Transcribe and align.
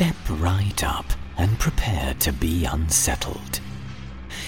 Step 0.00 0.16
right 0.30 0.82
up 0.82 1.04
and 1.36 1.58
prepare 1.58 2.14
to 2.20 2.32
be 2.32 2.64
unsettled. 2.64 3.60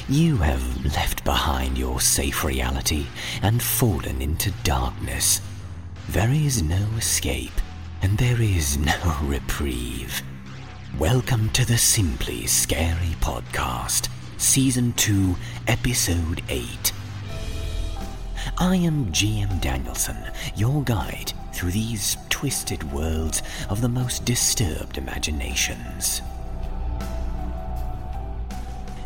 You 0.09 0.39
have 0.39 0.83
left 0.97 1.25
behind 1.25 1.77
your 1.77 2.01
safe 2.01 2.43
reality 2.43 3.05
and 3.43 3.63
fallen 3.63 4.23
into 4.23 4.51
darkness. 4.65 5.43
There 6.09 6.31
is 6.31 6.63
no 6.63 6.83
escape, 6.97 7.53
and 8.01 8.17
there 8.17 8.41
is 8.41 8.79
no 8.79 9.19
reprieve. 9.25 10.23
Welcome 10.99 11.51
to 11.51 11.67
the 11.67 11.77
Simply 11.77 12.47
Scary 12.47 13.15
Podcast, 13.21 14.09
Season 14.39 14.95
2, 14.95 15.37
Episode 15.69 16.43
8. 16.49 16.93
I 18.57 18.77
am 18.77 19.13
GM 19.13 19.61
Danielson, 19.61 20.17
your 20.57 20.83
guide 20.83 21.35
through 21.53 21.73
these 21.73 22.17
twisted 22.43 22.83
worlds 22.93 23.41
of 23.71 23.81
the 23.81 23.89
most 23.89 24.25
disturbed 24.25 24.99
imaginations. 24.99 26.23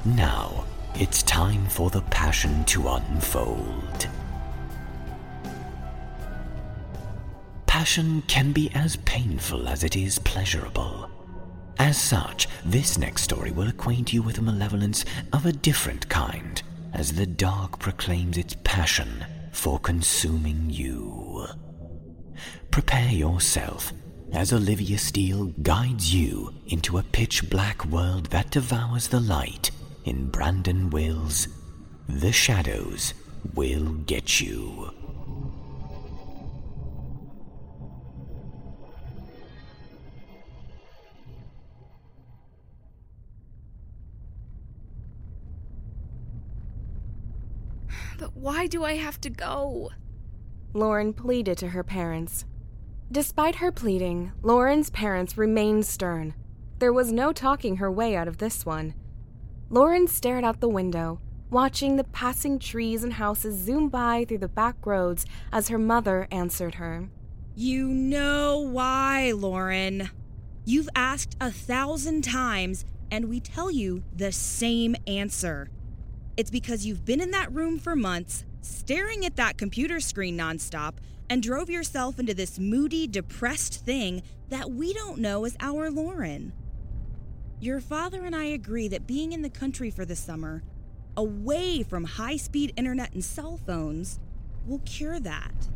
Now, 0.06 0.64
it's 0.94 1.22
time 1.22 1.66
for 1.66 1.90
the 1.90 2.00
passion 2.00 2.64
to 2.64 2.88
unfold. 2.88 4.08
Passion 7.66 8.22
can 8.22 8.52
be 8.52 8.70
as 8.74 8.96
painful 9.04 9.68
as 9.68 9.84
it 9.84 9.96
is 9.96 10.18
pleasurable. 10.20 11.10
As 11.78 12.00
such, 12.00 12.48
this 12.64 12.96
next 12.96 13.20
story 13.20 13.50
will 13.50 13.68
acquaint 13.68 14.14
you 14.14 14.22
with 14.22 14.38
a 14.38 14.42
malevolence 14.42 15.04
of 15.34 15.44
a 15.44 15.52
different 15.52 16.08
kind, 16.08 16.62
as 16.94 17.12
the 17.12 17.26
dark 17.26 17.78
proclaims 17.80 18.38
its 18.38 18.56
passion 18.64 19.26
for 19.52 19.78
consuming 19.78 20.70
you. 20.70 21.46
Prepare 22.76 23.08
yourself 23.08 23.94
as 24.34 24.52
Olivia 24.52 24.98
Steele 24.98 25.46
guides 25.62 26.14
you 26.14 26.52
into 26.66 26.98
a 26.98 27.02
pitch 27.02 27.48
black 27.48 27.82
world 27.86 28.26
that 28.26 28.50
devours 28.50 29.08
the 29.08 29.18
light 29.18 29.70
in 30.04 30.28
Brandon 30.28 30.90
Wills' 30.90 31.48
The 32.06 32.32
Shadows 32.32 33.14
Will 33.54 33.94
Get 34.04 34.42
You. 34.42 34.90
But 48.18 48.36
why 48.36 48.66
do 48.66 48.84
I 48.84 48.96
have 48.96 49.18
to 49.22 49.30
go? 49.30 49.92
Lauren 50.74 51.14
pleaded 51.14 51.56
to 51.56 51.68
her 51.68 51.82
parents. 51.82 52.44
Despite 53.10 53.56
her 53.56 53.70
pleading, 53.70 54.32
Lauren's 54.42 54.90
parents 54.90 55.38
remained 55.38 55.86
stern. 55.86 56.34
There 56.80 56.92
was 56.92 57.12
no 57.12 57.32
talking 57.32 57.76
her 57.76 57.90
way 57.90 58.16
out 58.16 58.26
of 58.26 58.38
this 58.38 58.66
one. 58.66 58.94
Lauren 59.70 60.08
stared 60.08 60.42
out 60.42 60.60
the 60.60 60.68
window, 60.68 61.20
watching 61.48 61.96
the 61.96 62.04
passing 62.04 62.58
trees 62.58 63.04
and 63.04 63.12
houses 63.12 63.56
zoom 63.56 63.88
by 63.88 64.24
through 64.24 64.38
the 64.38 64.48
back 64.48 64.84
roads 64.84 65.24
as 65.52 65.68
her 65.68 65.78
mother 65.78 66.26
answered 66.32 66.74
her. 66.74 67.08
You 67.54 67.86
know 67.86 68.58
why, 68.58 69.32
Lauren. 69.32 70.10
You've 70.64 70.88
asked 70.96 71.36
a 71.40 71.52
thousand 71.52 72.22
times, 72.22 72.84
and 73.10 73.28
we 73.28 73.38
tell 73.38 73.70
you 73.70 74.02
the 74.14 74.32
same 74.32 74.96
answer. 75.06 75.70
It's 76.36 76.50
because 76.50 76.84
you've 76.84 77.04
been 77.04 77.20
in 77.20 77.30
that 77.30 77.52
room 77.52 77.78
for 77.78 77.94
months, 77.94 78.44
staring 78.62 79.24
at 79.24 79.36
that 79.36 79.56
computer 79.56 80.00
screen 80.00 80.36
nonstop, 80.36 80.94
and 81.28 81.42
drove 81.42 81.68
yourself 81.68 82.18
into 82.18 82.34
this 82.34 82.58
moody, 82.58 83.06
depressed 83.06 83.84
thing 83.84 84.22
that 84.48 84.70
we 84.70 84.92
don't 84.92 85.18
know 85.18 85.44
as 85.44 85.56
our 85.60 85.90
Lauren. 85.90 86.52
Your 87.60 87.80
father 87.80 88.24
and 88.24 88.36
I 88.36 88.44
agree 88.44 88.88
that 88.88 89.06
being 89.06 89.32
in 89.32 89.42
the 89.42 89.50
country 89.50 89.90
for 89.90 90.04
the 90.04 90.16
summer, 90.16 90.62
away 91.16 91.82
from 91.82 92.04
high 92.04 92.36
speed 92.36 92.72
internet 92.76 93.12
and 93.12 93.24
cell 93.24 93.58
phones, 93.66 94.20
will 94.66 94.80
cure 94.80 95.18
that. 95.20 95.68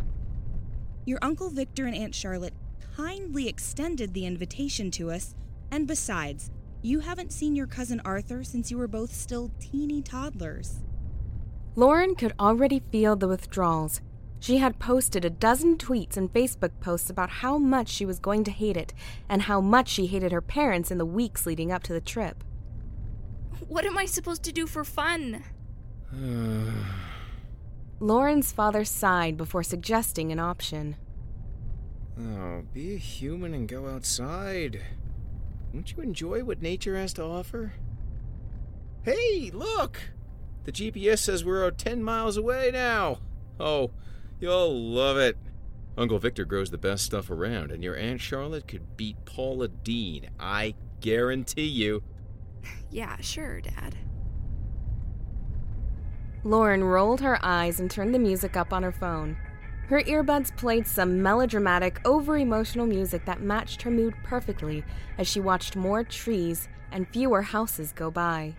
Your 1.06 1.18
Uncle 1.22 1.50
Victor 1.50 1.86
and 1.86 1.96
Aunt 1.96 2.14
Charlotte 2.14 2.54
kindly 2.96 3.48
extended 3.48 4.12
the 4.12 4.26
invitation 4.26 4.90
to 4.92 5.10
us, 5.10 5.34
and 5.70 5.86
besides, 5.86 6.50
you 6.82 7.00
haven't 7.00 7.32
seen 7.32 7.56
your 7.56 7.66
cousin 7.66 8.00
Arthur 8.04 8.44
since 8.44 8.70
you 8.70 8.78
were 8.78 8.88
both 8.88 9.12
still 9.12 9.50
teeny 9.58 10.02
toddlers. 10.02 10.80
Lauren 11.76 12.14
could 12.14 12.34
already 12.38 12.82
feel 12.90 13.16
the 13.16 13.28
withdrawals. 13.28 14.00
She 14.40 14.56
had 14.56 14.78
posted 14.78 15.24
a 15.24 15.30
dozen 15.30 15.76
tweets 15.76 16.16
and 16.16 16.32
Facebook 16.32 16.72
posts 16.80 17.10
about 17.10 17.28
how 17.28 17.58
much 17.58 17.88
she 17.88 18.06
was 18.06 18.18
going 18.18 18.42
to 18.44 18.50
hate 18.50 18.76
it 18.76 18.94
and 19.28 19.42
how 19.42 19.60
much 19.60 19.88
she 19.88 20.06
hated 20.06 20.32
her 20.32 20.40
parents 20.40 20.90
in 20.90 20.96
the 20.96 21.04
weeks 21.04 21.44
leading 21.44 21.70
up 21.70 21.82
to 21.84 21.92
the 21.92 22.00
trip. 22.00 22.42
What 23.68 23.84
am 23.84 23.98
I 23.98 24.06
supposed 24.06 24.42
to 24.44 24.52
do 24.52 24.66
for 24.66 24.82
fun? 24.82 25.44
Lauren's 28.00 28.50
father 28.50 28.82
sighed 28.82 29.36
before 29.36 29.62
suggesting 29.62 30.32
an 30.32 30.40
option. 30.40 30.96
Oh, 32.18 32.62
be 32.72 32.94
a 32.94 32.98
human 32.98 33.52
and 33.52 33.68
go 33.68 33.88
outside. 33.88 34.80
Won't 35.74 35.92
you 35.92 36.02
enjoy 36.02 36.44
what 36.44 36.62
nature 36.62 36.96
has 36.96 37.12
to 37.14 37.22
offer? 37.22 37.74
Hey, 39.02 39.50
look! 39.52 40.00
The 40.64 40.72
GPS 40.72 41.18
says 41.18 41.44
we're 41.44 41.70
10 41.70 42.02
miles 42.02 42.38
away 42.38 42.70
now. 42.72 43.18
Oh, 43.58 43.90
you'll 44.40 44.74
love 44.74 45.16
it. 45.16 45.36
Uncle 45.96 46.18
Victor 46.18 46.44
grows 46.44 46.70
the 46.70 46.78
best 46.78 47.04
stuff 47.04 47.30
around, 47.30 47.70
and 47.70 47.84
your 47.84 47.96
Aunt 47.96 48.20
Charlotte 48.20 48.66
could 48.66 48.96
beat 48.96 49.24
Paula 49.24 49.68
Deen. 49.68 50.30
I 50.38 50.74
guarantee 51.00 51.66
you. 51.66 52.02
Yeah, 52.92 53.16
sure, 53.20 53.60
Dad. 53.60 53.94
Lauren 56.42 56.82
rolled 56.82 57.20
her 57.20 57.38
eyes 57.40 57.78
and 57.78 57.88
turned 57.88 58.12
the 58.12 58.18
music 58.18 58.56
up 58.56 58.72
on 58.72 58.82
her 58.82 58.90
phone. 58.90 59.36
Her 59.88 60.02
earbuds 60.02 60.56
played 60.56 60.86
some 60.86 61.22
melodramatic, 61.22 62.00
over 62.04 62.36
emotional 62.36 62.86
music 62.86 63.24
that 63.26 63.42
matched 63.42 63.82
her 63.82 63.90
mood 63.90 64.14
perfectly 64.24 64.84
as 65.18 65.28
she 65.28 65.40
watched 65.40 65.76
more 65.76 66.02
trees 66.02 66.68
and 66.92 67.08
fewer 67.08 67.42
houses 67.42 67.92
go 67.92 68.10
by. 68.10 68.54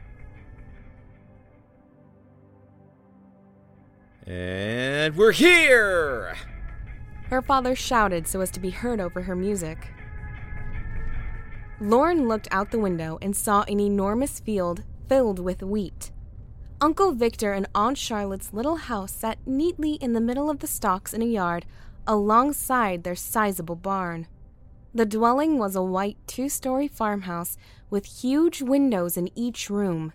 And 4.31 5.17
we're 5.17 5.33
here! 5.33 6.37
Her 7.29 7.41
father 7.41 7.75
shouted 7.75 8.27
so 8.27 8.39
as 8.39 8.49
to 8.51 8.61
be 8.61 8.69
heard 8.69 9.01
over 9.01 9.23
her 9.23 9.35
music. 9.35 9.89
Lauren 11.81 12.29
looked 12.29 12.47
out 12.49 12.71
the 12.71 12.79
window 12.79 13.19
and 13.21 13.35
saw 13.35 13.63
an 13.63 13.81
enormous 13.81 14.39
field 14.39 14.83
filled 15.09 15.39
with 15.39 15.61
wheat. 15.61 16.11
Uncle 16.79 17.11
Victor 17.11 17.51
and 17.51 17.67
Aunt 17.75 17.97
Charlotte's 17.97 18.53
little 18.53 18.77
house 18.77 19.11
sat 19.11 19.37
neatly 19.45 19.95
in 19.95 20.13
the 20.13 20.21
middle 20.21 20.49
of 20.49 20.59
the 20.59 20.67
stalks 20.67 21.13
in 21.13 21.21
a 21.21 21.25
yard 21.25 21.65
alongside 22.07 23.03
their 23.03 23.15
sizable 23.15 23.75
barn. 23.75 24.27
The 24.93 25.05
dwelling 25.05 25.57
was 25.57 25.75
a 25.75 25.83
white 25.83 26.17
two 26.25 26.47
story 26.47 26.87
farmhouse 26.87 27.57
with 27.89 28.05
huge 28.05 28.61
windows 28.61 29.17
in 29.17 29.29
each 29.35 29.69
room. 29.69 30.13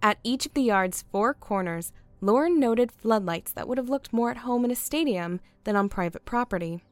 At 0.00 0.18
each 0.22 0.46
of 0.46 0.54
the 0.54 0.62
yard's 0.62 1.02
four 1.10 1.34
corners, 1.34 1.92
Lauren 2.20 2.60
noted 2.60 2.92
floodlights 2.92 3.52
that 3.52 3.66
would 3.66 3.78
have 3.78 3.88
looked 3.88 4.12
more 4.12 4.30
at 4.30 4.38
home 4.38 4.64
in 4.64 4.70
a 4.70 4.76
stadium 4.76 5.40
than 5.64 5.76
on 5.76 5.88
private 5.88 6.24
property. 6.24 6.82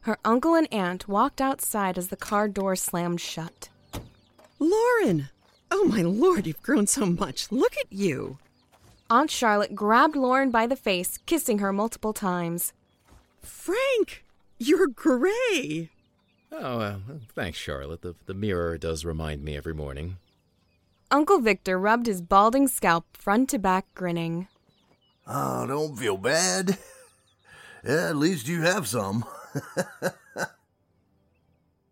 Her 0.00 0.18
uncle 0.24 0.54
and 0.54 0.72
aunt 0.72 1.06
walked 1.06 1.40
outside 1.40 1.98
as 1.98 2.08
the 2.08 2.16
car 2.16 2.48
door 2.48 2.76
slammed 2.76 3.20
shut. 3.20 3.68
Lauren! 4.58 5.28
Oh, 5.70 5.84
my 5.84 6.00
lord, 6.00 6.46
you've 6.46 6.62
grown 6.62 6.86
so 6.86 7.04
much. 7.04 7.52
Look 7.52 7.76
at 7.76 7.92
you. 7.92 8.38
Aunt 9.10 9.30
Charlotte 9.30 9.74
grabbed 9.74 10.16
Lauren 10.16 10.50
by 10.50 10.66
the 10.66 10.76
face, 10.76 11.18
kissing 11.26 11.58
her 11.58 11.74
multiple 11.74 12.14
times. 12.14 12.72
Frank, 13.42 14.24
you're 14.58 14.88
gray. 14.88 15.90
Oh, 16.50 16.80
uh, 16.80 16.98
thanks, 17.34 17.58
Charlotte. 17.58 18.02
The, 18.02 18.14
the 18.26 18.34
mirror 18.34 18.78
does 18.78 19.04
remind 19.04 19.44
me 19.44 19.56
every 19.56 19.74
morning. 19.74 20.16
Uncle 21.10 21.40
Victor 21.40 21.78
rubbed 21.78 22.06
his 22.06 22.20
balding 22.20 22.68
scalp 22.68 23.16
front 23.16 23.48
to 23.50 23.58
back, 23.58 23.86
grinning. 23.94 24.48
Oh, 25.26 25.66
don't 25.66 25.96
feel 25.96 26.16
bad. 26.16 26.78
Yeah, 27.84 28.06
at 28.10 28.16
least 28.16 28.48
you 28.48 28.62
have 28.62 28.86
some. 28.86 29.24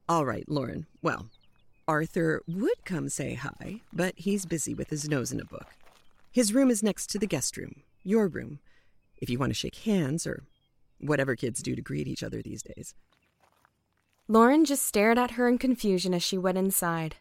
All 0.09 0.25
right, 0.25 0.49
Lauren. 0.49 0.87
Well, 1.03 1.27
Arthur 1.89 2.43
would 2.47 2.85
come 2.85 3.09
say 3.09 3.35
hi, 3.35 3.81
but 3.93 4.15
he's 4.17 4.47
busy 4.47 4.75
with 4.75 4.91
his 4.91 5.09
nose 5.09 5.33
in 5.33 5.41
a 5.41 5.45
book. 5.45 5.67
His 6.31 6.53
room 6.53 6.71
is 6.71 6.83
next 6.83 7.09
to 7.11 7.19
the 7.19 7.27
guest 7.27 7.57
room, 7.57 7.83
your 8.03 8.29
room, 8.29 8.61
if 9.19 9.31
you 9.31 9.39
want 9.39 9.51
to 9.51 9.55
shake 9.55 9.77
hands 9.77 10.27
or 10.27 10.45
whatever 11.01 11.37
kids 11.37 11.63
do 11.63 11.75
to 11.75 11.83
greet 11.83 12.09
each 12.09 12.23
other 12.23 12.43
these 12.43 12.63
days. 12.63 12.95
Lauren 14.29 14.65
just 14.65 14.85
stared 14.85 15.19
at 15.19 15.33
her 15.33 15.47
in 15.47 15.59
confusion 15.59 16.13
as 16.13 16.23
she 16.23 16.37
went 16.37 16.59
inside. 16.59 17.17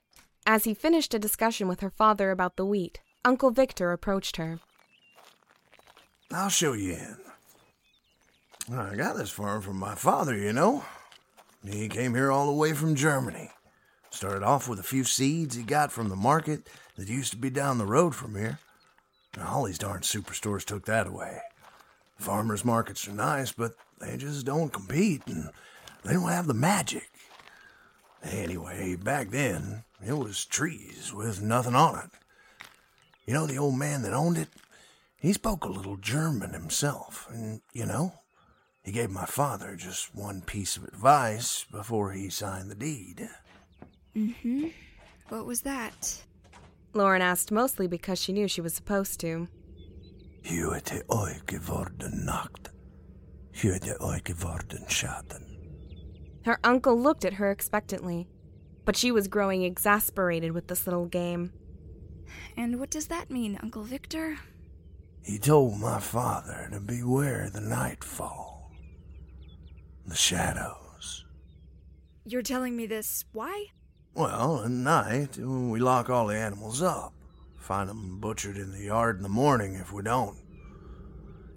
As 0.48 0.64
he 0.64 0.74
finished 0.74 1.14
a 1.14 1.20
discussion 1.20 1.68
with 1.68 1.82
her 1.82 1.90
father 1.90 2.32
about 2.32 2.56
the 2.56 2.66
wheat, 2.66 3.00
Uncle 3.24 3.52
Victor 3.52 3.92
approached 3.92 4.38
her. 4.38 4.60
I'll 6.32 6.50
show 6.50 6.74
you 6.74 6.94
in. 6.94 7.18
I 8.76 8.96
got 8.96 9.18
this 9.18 9.30
farm 9.30 9.62
from 9.62 9.78
my 9.78 9.96
father, 9.96 10.36
you 10.36 10.52
know. 10.52 10.84
He 11.64 11.88
came 11.88 12.16
here 12.16 12.32
all 12.32 12.48
the 12.48 12.54
way 12.54 12.74
from 12.74 12.96
Germany. 12.96 13.52
Started 14.10 14.44
off 14.44 14.68
with 14.68 14.80
a 14.80 14.84
few 14.84 15.04
seeds 15.04 15.56
he 15.56 15.64
got 15.64 15.92
from 15.92 16.10
the 16.10 16.16
market 16.16 16.68
that 16.96 17.08
used 17.08 17.32
to 17.32 17.38
be 17.38 17.50
down 17.50 17.78
the 17.78 17.86
road 17.86 18.16
from 18.16 18.36
here. 18.36 18.60
Now, 19.36 19.50
all 19.50 19.64
these 19.66 19.78
darn 19.78 20.02
superstores 20.02 20.64
took 20.64 20.86
that 20.86 21.08
away. 21.08 21.42
Farmers 22.18 22.64
markets 22.66 23.08
are 23.08 23.14
nice, 23.14 23.52
but 23.52 23.76
they 24.00 24.18
just 24.18 24.46
don't 24.46 24.72
compete, 24.72 25.22
and 25.28 25.50
they 26.04 26.14
don't 26.14 26.30
have 26.30 26.48
the 26.48 26.54
magic. 26.54 27.10
Anyway, 28.24 28.96
back 28.96 29.30
then, 29.30 29.84
it 30.06 30.14
was 30.14 30.46
trees 30.46 31.14
with 31.14 31.42
nothing 31.42 31.76
on 31.76 32.00
it. 32.00 32.10
You 33.26 33.34
know 33.34 33.46
the 33.46 33.58
old 33.58 33.76
man 33.76 34.02
that 34.04 34.14
owned 34.14 34.38
it? 34.38 34.50
He 35.20 35.34
spoke 35.34 35.64
a 35.64 35.70
little 35.70 35.98
German 35.98 36.54
himself, 36.54 37.28
and, 37.32 37.62
you 37.74 37.86
know, 37.86 38.14
he 38.84 38.92
gave 38.92 39.10
my 39.10 39.26
father 39.26 39.76
just 39.76 40.14
one 40.14 40.42
piece 40.42 40.78
of 40.78 40.84
advice 40.84 41.66
before 41.72 42.12
he 42.12 42.30
signed 42.30 42.70
the 42.70 42.76
deed. 42.76 43.28
Mm 44.16 44.36
hmm. 44.42 44.68
What 45.30 45.46
was 45.46 45.62
that? 45.62 46.22
Lauren 46.94 47.22
asked 47.22 47.52
mostly 47.52 47.88
because 47.88 48.22
she 48.22 48.32
knew 48.32 48.48
she 48.48 48.62
was 48.62 48.76
supposed 48.76 49.20
to. 49.22 49.48
Hörte 50.46 51.04
euch 51.10 51.44
geworden 51.48 52.24
Nacht. 52.24 52.70
Hörte 53.52 54.00
euch 54.00 54.24
geworden 54.24 54.86
Schatten. 54.88 55.44
Her 56.46 56.60
uncle 56.64 56.96
looked 56.96 57.26
at 57.26 57.34
her 57.34 57.50
expectantly, 57.50 58.28
but 58.86 58.96
she 58.96 59.12
was 59.12 59.28
growing 59.28 59.64
exasperated 59.64 60.52
with 60.52 60.68
this 60.68 60.86
little 60.86 61.08
game. 61.08 61.52
And 62.56 62.80
what 62.80 62.92
does 62.92 63.08
that 63.08 63.32
mean, 63.32 63.58
Uncle 63.64 63.82
Victor? 63.82 64.38
He 65.24 65.40
told 65.40 65.80
my 65.80 66.00
father 66.00 66.70
to 66.72 66.80
beware 66.80 67.50
the 67.50 67.62
nightfall. 67.62 68.72
The 70.06 70.16
shadows. 70.16 71.26
You're 72.24 72.44
telling 72.44 72.76
me 72.78 72.86
this. 72.86 73.26
Why? 73.34 73.72
Well, 74.14 74.62
at 74.64 74.70
night, 74.70 75.38
we 75.38 75.80
lock 75.80 76.12
all 76.12 76.28
the 76.28 76.38
animals 76.38 76.84
up. 76.84 77.14
Find 77.66 77.90
them 77.90 78.20
butchered 78.20 78.58
in 78.58 78.72
the 78.72 78.84
yard 78.84 79.18
in 79.18 79.24
the 79.24 79.28
morning 79.28 79.74
if 79.74 79.92
we 79.92 80.04
don't. 80.04 80.38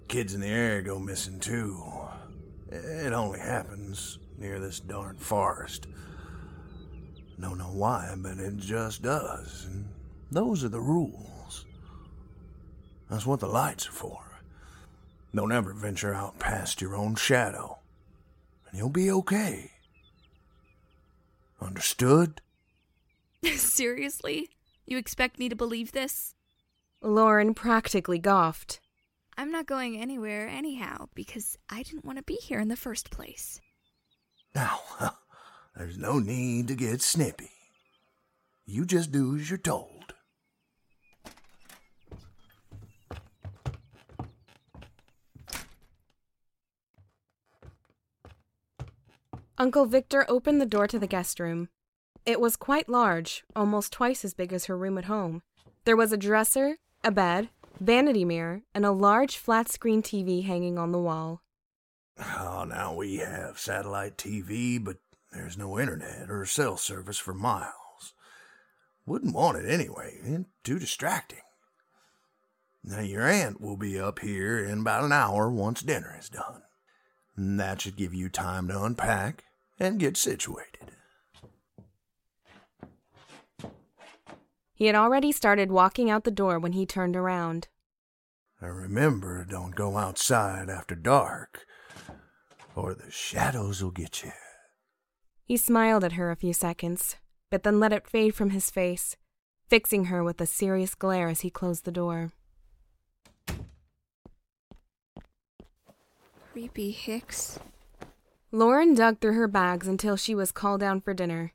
Kids 0.07 0.33
in 0.33 0.41
the 0.41 0.47
area 0.47 0.81
go 0.81 0.97
missing 0.97 1.39
too. 1.39 1.79
It 2.71 3.13
only 3.13 3.39
happens 3.39 4.17
near 4.35 4.59
this 4.59 4.79
darn 4.79 5.17
forest. 5.17 5.85
Don't 7.39 7.59
know 7.59 7.65
why, 7.65 8.15
but 8.17 8.39
it 8.39 8.57
just 8.57 9.03
does. 9.03 9.67
And 9.67 9.87
those 10.31 10.63
are 10.63 10.69
the 10.69 10.81
rules. 10.81 11.67
That's 13.07 13.27
what 13.27 13.39
the 13.39 13.45
lights 13.45 13.87
are 13.87 13.91
for. 13.91 14.41
Don't 15.35 15.51
ever 15.51 15.73
venture 15.73 16.15
out 16.15 16.39
past 16.39 16.81
your 16.81 16.95
own 16.95 17.13
shadow, 17.13 17.77
and 18.67 18.79
you'll 18.79 18.89
be 18.89 19.11
okay. 19.11 19.73
Understood? 21.61 22.41
Seriously? 23.43 24.49
You 24.89 24.97
expect 24.97 25.37
me 25.37 25.49
to 25.49 25.55
believe 25.55 25.91
this? 25.91 26.33
Lauren 26.99 27.53
practically 27.53 28.19
goughed. 28.19 28.79
I'm 29.37 29.51
not 29.51 29.67
going 29.67 30.01
anywhere 30.01 30.47
anyhow 30.47 31.09
because 31.13 31.59
I 31.69 31.83
didn't 31.83 32.05
want 32.05 32.17
to 32.17 32.23
be 32.23 32.39
here 32.41 32.59
in 32.59 32.69
the 32.69 32.75
first 32.75 33.11
place. 33.11 33.61
Now, 34.55 34.79
there's 35.75 35.99
no 35.99 36.17
need 36.17 36.69
to 36.69 36.75
get 36.75 37.03
snippy. 37.03 37.51
You 38.65 38.83
just 38.83 39.11
do 39.11 39.35
as 39.35 39.47
you're 39.47 39.59
told. 39.59 40.15
Uncle 49.59 49.85
Victor 49.85 50.25
opened 50.27 50.59
the 50.59 50.65
door 50.65 50.87
to 50.87 50.97
the 50.97 51.05
guest 51.05 51.39
room. 51.39 51.69
It 52.25 52.39
was 52.39 52.55
quite 52.55 52.89
large, 52.89 53.43
almost 53.55 53.93
twice 53.93 54.23
as 54.23 54.33
big 54.33 54.53
as 54.53 54.65
her 54.65 54.77
room 54.77 54.97
at 54.97 55.05
home. 55.05 55.41
There 55.85 55.97
was 55.97 56.11
a 56.11 56.17
dresser, 56.17 56.77
a 57.03 57.11
bed, 57.11 57.49
vanity 57.79 58.25
mirror, 58.25 58.61
and 58.73 58.85
a 58.85 58.91
large 58.91 59.37
flat 59.37 59.69
screen 59.69 60.03
TV 60.03 60.45
hanging 60.45 60.77
on 60.77 60.91
the 60.91 60.99
wall. 60.99 61.41
Oh, 62.19 62.65
now 62.67 62.93
we 62.93 63.17
have 63.17 63.59
satellite 63.59 64.17
TV, 64.17 64.83
but 64.83 64.97
there's 65.31 65.57
no 65.57 65.79
internet 65.79 66.29
or 66.29 66.45
cell 66.45 66.77
service 66.77 67.17
for 67.17 67.33
miles. 67.33 68.13
Wouldn't 69.05 69.33
want 69.33 69.57
it 69.57 69.69
anyway, 69.69 70.19
and 70.23 70.45
too 70.63 70.79
distracting. 70.79 71.39
Now, 72.83 73.01
your 73.01 73.27
aunt 73.27 73.59
will 73.59 73.77
be 73.77 73.99
up 73.99 74.19
here 74.19 74.63
in 74.63 74.81
about 74.81 75.03
an 75.03 75.11
hour 75.11 75.49
once 75.49 75.81
dinner 75.81 76.15
is 76.19 76.29
done. 76.29 76.63
That 77.37 77.81
should 77.81 77.95
give 77.95 78.13
you 78.13 78.29
time 78.29 78.67
to 78.67 78.83
unpack 78.83 79.45
and 79.79 79.99
get 79.99 80.17
situated. 80.17 80.91
He 84.79 84.85
had 84.85 84.95
already 84.95 85.33
started 85.33 85.73
walking 85.73 86.09
out 86.09 86.23
the 86.23 86.31
door 86.31 86.57
when 86.57 86.71
he 86.71 86.85
turned 86.85 87.17
around. 87.17 87.67
And 88.61 88.73
remember, 88.73 89.43
don't 89.43 89.75
go 89.75 89.97
outside 89.97 90.69
after 90.69 90.95
dark, 90.95 91.65
or 92.77 92.93
the 92.93 93.11
shadows 93.11 93.83
will 93.83 93.91
get 93.91 94.23
you. 94.23 94.31
He 95.43 95.57
smiled 95.57 96.05
at 96.05 96.13
her 96.13 96.31
a 96.31 96.37
few 96.37 96.53
seconds, 96.53 97.17
but 97.51 97.63
then 97.63 97.81
let 97.81 97.91
it 97.91 98.07
fade 98.07 98.33
from 98.33 98.51
his 98.51 98.71
face, 98.71 99.17
fixing 99.67 100.05
her 100.05 100.23
with 100.23 100.39
a 100.39 100.45
serious 100.45 100.95
glare 100.95 101.27
as 101.27 101.41
he 101.41 101.49
closed 101.49 101.83
the 101.83 101.91
door. 101.91 102.31
Creepy 106.53 106.91
Hicks. 106.91 107.59
Lauren 108.53 108.93
dug 108.93 109.19
through 109.19 109.33
her 109.33 109.49
bags 109.49 109.89
until 109.89 110.15
she 110.15 110.33
was 110.33 110.53
called 110.53 110.79
down 110.79 111.01
for 111.01 111.13
dinner. 111.13 111.51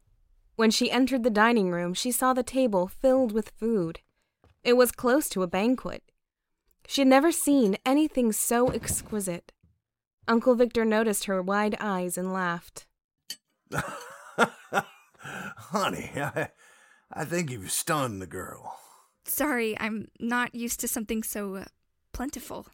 When 0.57 0.71
she 0.71 0.91
entered 0.91 1.25
the 1.25 1.31
dining 1.31 1.71
room, 1.71 1.95
she 1.95 2.13
saw 2.13 2.33
the 2.33 2.43
table 2.43 2.87
filled 2.87 3.33
with 3.33 3.51
food. 3.59 4.01
It 4.63 4.77
was 4.77 4.93
close 4.93 5.29
to 5.31 5.43
a 5.43 5.49
banquet. 5.49 6.03
She 6.87 7.01
had 7.01 7.09
never 7.09 7.33
seen 7.33 7.77
anything 7.85 8.31
so 8.33 8.69
exquisite. 8.69 9.53
Uncle 10.29 10.55
Victor 10.55 10.85
noticed 10.85 11.25
her 11.25 11.43
wide 11.43 11.77
eyes 11.81 12.17
and 12.17 12.33
laughed. 12.33 12.87
Honey, 15.19 16.11
I, 16.17 16.49
I 17.13 17.25
think 17.25 17.51
you've 17.51 17.73
stunned 17.73 18.23
the 18.23 18.27
girl. 18.27 18.79
Sorry, 19.25 19.77
I'm 19.81 20.09
not 20.21 20.55
used 20.55 20.81
to 20.81 20.89
something 20.89 21.23
so 21.23 21.57
uh, 21.57 21.65
plentiful. 22.13 22.67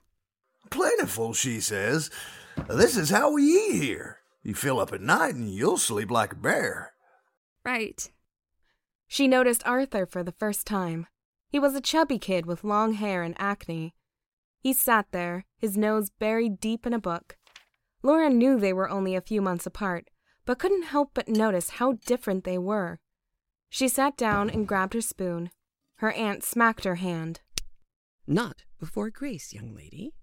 Plentiful, 0.70 1.32
she 1.32 1.60
says. 1.60 2.10
This 2.68 2.96
is 2.96 3.10
how 3.10 3.32
we 3.32 3.44
eat 3.44 3.82
here. 3.82 4.18
You 4.42 4.54
fill 4.54 4.80
up 4.80 4.92
at 4.92 5.00
night 5.00 5.34
and 5.34 5.52
you'll 5.52 5.78
sleep 5.78 6.10
like 6.10 6.32
a 6.32 6.36
bear. 6.36 6.92
Right. 7.64 8.10
She 9.06 9.28
noticed 9.28 9.66
Arthur 9.66 10.06
for 10.06 10.22
the 10.22 10.32
first 10.32 10.66
time. 10.66 11.06
He 11.48 11.58
was 11.58 11.74
a 11.74 11.80
chubby 11.80 12.18
kid 12.18 12.46
with 12.46 12.64
long 12.64 12.94
hair 12.94 13.22
and 13.22 13.34
acne. 13.38 13.94
He 14.60 14.72
sat 14.72 15.06
there, 15.10 15.46
his 15.58 15.76
nose 15.76 16.10
buried 16.10 16.60
deep 16.60 16.86
in 16.86 16.92
a 16.92 17.00
book. 17.00 17.36
Laura 18.02 18.30
knew 18.30 18.58
they 18.58 18.72
were 18.72 18.88
only 18.88 19.14
a 19.14 19.20
few 19.20 19.42
months 19.42 19.66
apart, 19.66 20.08
but 20.46 20.58
couldn't 20.58 20.84
help 20.84 21.10
but 21.12 21.28
notice 21.28 21.70
how 21.70 21.98
different 22.06 22.44
they 22.44 22.58
were. 22.58 23.00
She 23.68 23.88
sat 23.88 24.16
down 24.16 24.48
and 24.50 24.66
grabbed 24.66 24.94
her 24.94 25.00
spoon. 25.00 25.50
Her 25.96 26.12
aunt 26.12 26.44
smacked 26.44 26.84
her 26.84 26.96
hand. 26.96 27.40
Not 28.26 28.64
before 28.78 29.10
Grace, 29.10 29.52
young 29.52 29.74
lady. 29.74 30.14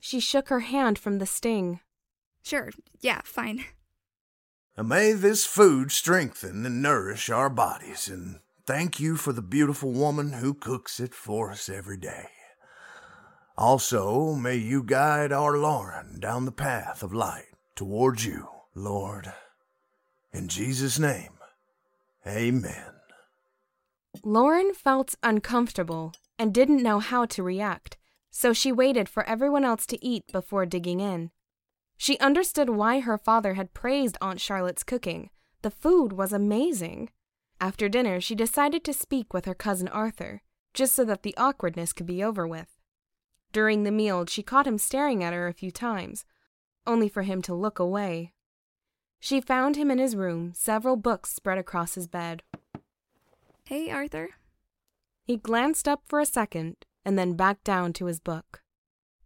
She 0.00 0.18
shook 0.18 0.48
her 0.48 0.60
hand 0.60 0.98
from 0.98 1.18
the 1.18 1.26
sting. 1.26 1.80
Sure, 2.42 2.70
yeah, 3.00 3.20
fine. 3.24 3.64
And 4.80 4.88
may 4.88 5.12
this 5.12 5.44
food 5.44 5.92
strengthen 5.92 6.64
and 6.64 6.80
nourish 6.80 7.28
our 7.28 7.50
bodies, 7.50 8.08
and 8.08 8.40
thank 8.64 8.98
you 8.98 9.16
for 9.16 9.30
the 9.30 9.42
beautiful 9.42 9.92
woman 9.92 10.32
who 10.32 10.54
cooks 10.54 10.98
it 10.98 11.12
for 11.12 11.50
us 11.50 11.68
every 11.68 11.98
day. 11.98 12.28
Also, 13.58 14.32
may 14.32 14.56
you 14.56 14.82
guide 14.82 15.32
our 15.32 15.58
Lauren 15.58 16.18
down 16.18 16.46
the 16.46 16.50
path 16.50 17.02
of 17.02 17.12
light 17.12 17.52
towards 17.74 18.24
you, 18.24 18.48
Lord. 18.74 19.30
In 20.32 20.48
Jesus' 20.48 20.98
name, 20.98 21.34
amen. 22.26 22.94
Lauren 24.24 24.72
felt 24.72 25.14
uncomfortable 25.22 26.14
and 26.38 26.54
didn't 26.54 26.82
know 26.82 27.00
how 27.00 27.26
to 27.26 27.42
react, 27.42 27.98
so 28.30 28.54
she 28.54 28.72
waited 28.72 29.10
for 29.10 29.28
everyone 29.28 29.62
else 29.62 29.84
to 29.84 30.02
eat 30.02 30.24
before 30.32 30.64
digging 30.64 31.00
in. 31.00 31.32
She 32.02 32.18
understood 32.18 32.70
why 32.70 33.00
her 33.00 33.18
father 33.18 33.52
had 33.54 33.74
praised 33.74 34.16
Aunt 34.22 34.40
Charlotte's 34.40 34.82
cooking. 34.82 35.28
The 35.60 35.70
food 35.70 36.14
was 36.14 36.32
amazing. 36.32 37.10
After 37.60 37.90
dinner, 37.90 38.22
she 38.22 38.34
decided 38.34 38.84
to 38.84 38.94
speak 38.94 39.34
with 39.34 39.44
her 39.44 39.52
cousin 39.52 39.86
Arthur, 39.86 40.40
just 40.72 40.94
so 40.94 41.04
that 41.04 41.24
the 41.24 41.36
awkwardness 41.36 41.92
could 41.92 42.06
be 42.06 42.24
over 42.24 42.46
with. 42.46 42.78
During 43.52 43.82
the 43.82 43.90
meal, 43.90 44.24
she 44.24 44.42
caught 44.42 44.66
him 44.66 44.78
staring 44.78 45.22
at 45.22 45.34
her 45.34 45.46
a 45.46 45.52
few 45.52 45.70
times, 45.70 46.24
only 46.86 47.06
for 47.06 47.20
him 47.20 47.42
to 47.42 47.52
look 47.52 47.78
away. 47.78 48.32
She 49.18 49.42
found 49.42 49.76
him 49.76 49.90
in 49.90 49.98
his 49.98 50.16
room, 50.16 50.52
several 50.54 50.96
books 50.96 51.34
spread 51.34 51.58
across 51.58 51.96
his 51.96 52.08
bed. 52.08 52.42
Hey, 53.66 53.90
Arthur. 53.90 54.30
He 55.22 55.36
glanced 55.36 55.86
up 55.86 56.00
for 56.06 56.18
a 56.18 56.24
second 56.24 56.86
and 57.04 57.18
then 57.18 57.34
back 57.34 57.62
down 57.62 57.92
to 57.92 58.06
his 58.06 58.20
book. 58.20 58.62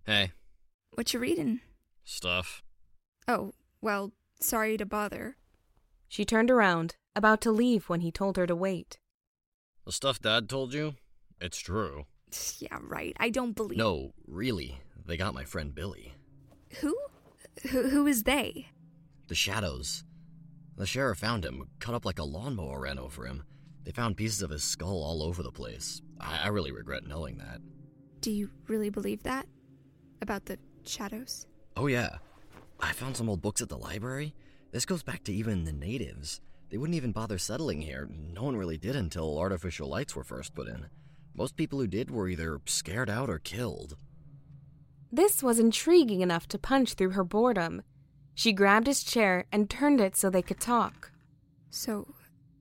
Hey. 0.05 0.33
What 0.95 1.15
you 1.15 1.21
reading? 1.21 1.61
Stuff. 2.03 2.64
Oh, 3.27 3.53
well, 3.81 4.13
sorry 4.41 4.77
to 4.77 4.87
bother. 4.87 5.37
She 6.09 6.25
turned 6.25 6.51
around, 6.51 6.97
about 7.17 7.41
to 7.43 7.51
leave 7.51 7.89
when 7.89 8.01
he 8.01 8.11
told 8.13 8.37
her 8.37 8.47
to 8.47 8.55
wait. 8.57 8.99
The 9.85 9.93
stuff 9.93 10.21
Dad 10.21 10.49
told 10.49 10.75
you? 10.75 10.95
It's 11.41 11.59
true. 11.59 12.07
Yeah, 12.59 12.79
right. 12.83 13.17
I 13.21 13.31
don't 13.31 13.55
believe. 13.55 13.79
No, 13.79 14.13
really. 14.27 14.81
They 15.07 15.17
got 15.17 15.35
my 15.35 15.45
friend 15.45 15.73
Billy. 15.75 16.15
Who? 16.81 16.97
Who, 17.71 17.89
who 17.89 18.07
is 18.07 18.25
they? 18.25 18.69
The 19.29 19.35
Shadows. 19.37 20.05
The 20.77 20.87
sheriff 20.87 21.19
found 21.19 21.45
him, 21.45 21.69
cut 21.79 21.95
up 21.95 22.05
like 22.05 22.19
a 22.19 22.25
lawnmower 22.25 22.81
ran 22.81 22.99
over 22.99 23.27
him. 23.27 23.45
They 23.85 23.93
found 23.93 24.17
pieces 24.17 24.43
of 24.43 24.51
his 24.51 24.65
skull 24.65 25.03
all 25.03 25.23
over 25.23 25.43
the 25.43 25.53
place. 25.53 26.03
I, 26.21 26.45
I 26.45 26.49
really 26.49 26.73
regret 26.73 27.07
knowing 27.07 27.39
that. 27.39 27.61
Do 28.21 28.33
you 28.33 28.51
really 28.67 28.91
believe 28.91 29.23
that? 29.23 29.47
About 30.21 30.47
the 30.47 30.59
shadows? 30.85 31.47
Oh, 31.77 31.87
yeah. 31.87 32.17
I 32.81 32.93
found 32.93 33.17
some 33.17 33.29
old 33.29 33.43
books 33.43 33.63
at 33.63 33.69
the 33.69 33.79
library. 33.79 34.35
This 34.73 34.85
goes 34.85 35.03
back 35.03 35.25
to 35.25 35.33
even 35.33 35.65
the 35.65 35.73
natives. 35.73 36.41
They 36.71 36.79
wouldn't 36.79 36.97
even 36.97 37.13
bother 37.13 37.39
settling 37.39 37.81
here. 37.81 38.09
No 38.11 38.43
one 38.43 38.57
really 38.57 38.79
did 38.79 38.97
until 38.97 39.39
artificial 39.39 39.89
lights 39.89 40.17
were 40.17 40.25
first 40.25 40.55
put 40.55 40.69
in. 40.69 40.87
Most 41.35 41.57
people 41.57 41.81
who 41.81 41.87
did 41.87 42.11
were 42.11 42.29
either 42.29 42.61
scared 42.67 43.11
out 43.11 43.31
or 43.31 43.39
killed. 43.39 43.97
This 45.13 45.43
was 45.43 45.61
intriguing 45.61 46.21
enough 46.21 46.49
to 46.49 46.59
punch 46.59 46.95
through 46.95 47.11
her 47.11 47.25
boredom. 47.25 47.83
She 48.35 48.53
grabbed 48.53 48.89
his 48.89 49.05
chair 49.05 49.45
and 49.53 49.71
turned 49.71 50.01
it 50.01 50.17
so 50.17 50.29
they 50.29 50.43
could 50.43 50.61
talk. 50.61 51.13
So, 51.71 52.15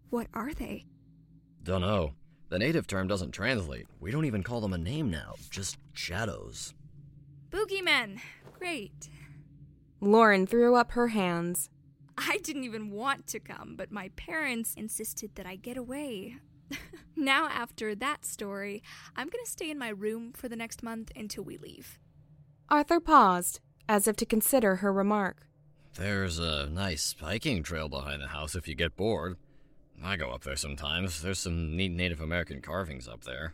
what 0.10 0.28
are 0.34 0.54
they? 0.54 0.86
Dunno. 1.64 2.14
The 2.50 2.60
native 2.60 2.86
term 2.86 3.08
doesn't 3.08 3.32
translate. 3.32 3.88
We 4.00 4.12
don't 4.12 4.26
even 4.26 4.44
call 4.44 4.62
them 4.62 4.74
a 4.74 4.78
name 4.78 5.10
now, 5.10 5.34
just 5.50 5.80
shadows. 5.94 6.76
Boogeymen! 7.50 8.20
Great. 8.60 9.10
Lauren 10.04 10.46
threw 10.46 10.76
up 10.76 10.92
her 10.92 11.08
hands. 11.08 11.70
I 12.18 12.40
didn't 12.44 12.66
even 12.66 12.92
want 12.92 13.26
to 13.28 13.40
come, 13.40 13.76
but 13.78 13.90
my 13.90 14.10
parents 14.18 14.74
insisted 14.76 15.36
that 15.36 15.46
I 15.46 15.56
get 15.56 15.78
away. 15.78 16.40
now, 17.16 17.48
after 17.48 17.96
that 17.96 18.26
story, 18.26 18.84
I'm 19.16 19.30
gonna 19.30 19.46
stay 19.46 19.72
in 19.72 19.80
my 19.80 19.88
room 19.88 20.34
for 20.34 20.50
the 20.50 20.58
next 20.58 20.84
month 20.84 21.12
until 21.16 21.46
we 21.46 21.58
leave. 21.58 22.00
Arthur 22.70 23.00
paused, 23.00 23.62
as 23.88 24.06
if 24.06 24.18
to 24.18 24.26
consider 24.26 24.78
her 24.78 24.92
remark. 24.92 25.48
There's 25.96 26.38
a 26.38 26.68
nice 26.68 27.16
hiking 27.18 27.64
trail 27.64 27.88
behind 27.88 28.22
the 28.22 28.28
house 28.28 28.56
if 28.56 28.68
you 28.68 28.76
get 28.76 28.98
bored. 28.98 29.38
I 30.04 30.18
go 30.18 30.32
up 30.32 30.44
there 30.44 30.58
sometimes. 30.58 31.22
There's 31.22 31.40
some 31.40 31.78
neat 31.78 31.94
Native 31.94 32.20
American 32.20 32.62
carvings 32.62 33.08
up 33.08 33.24
there. 33.24 33.54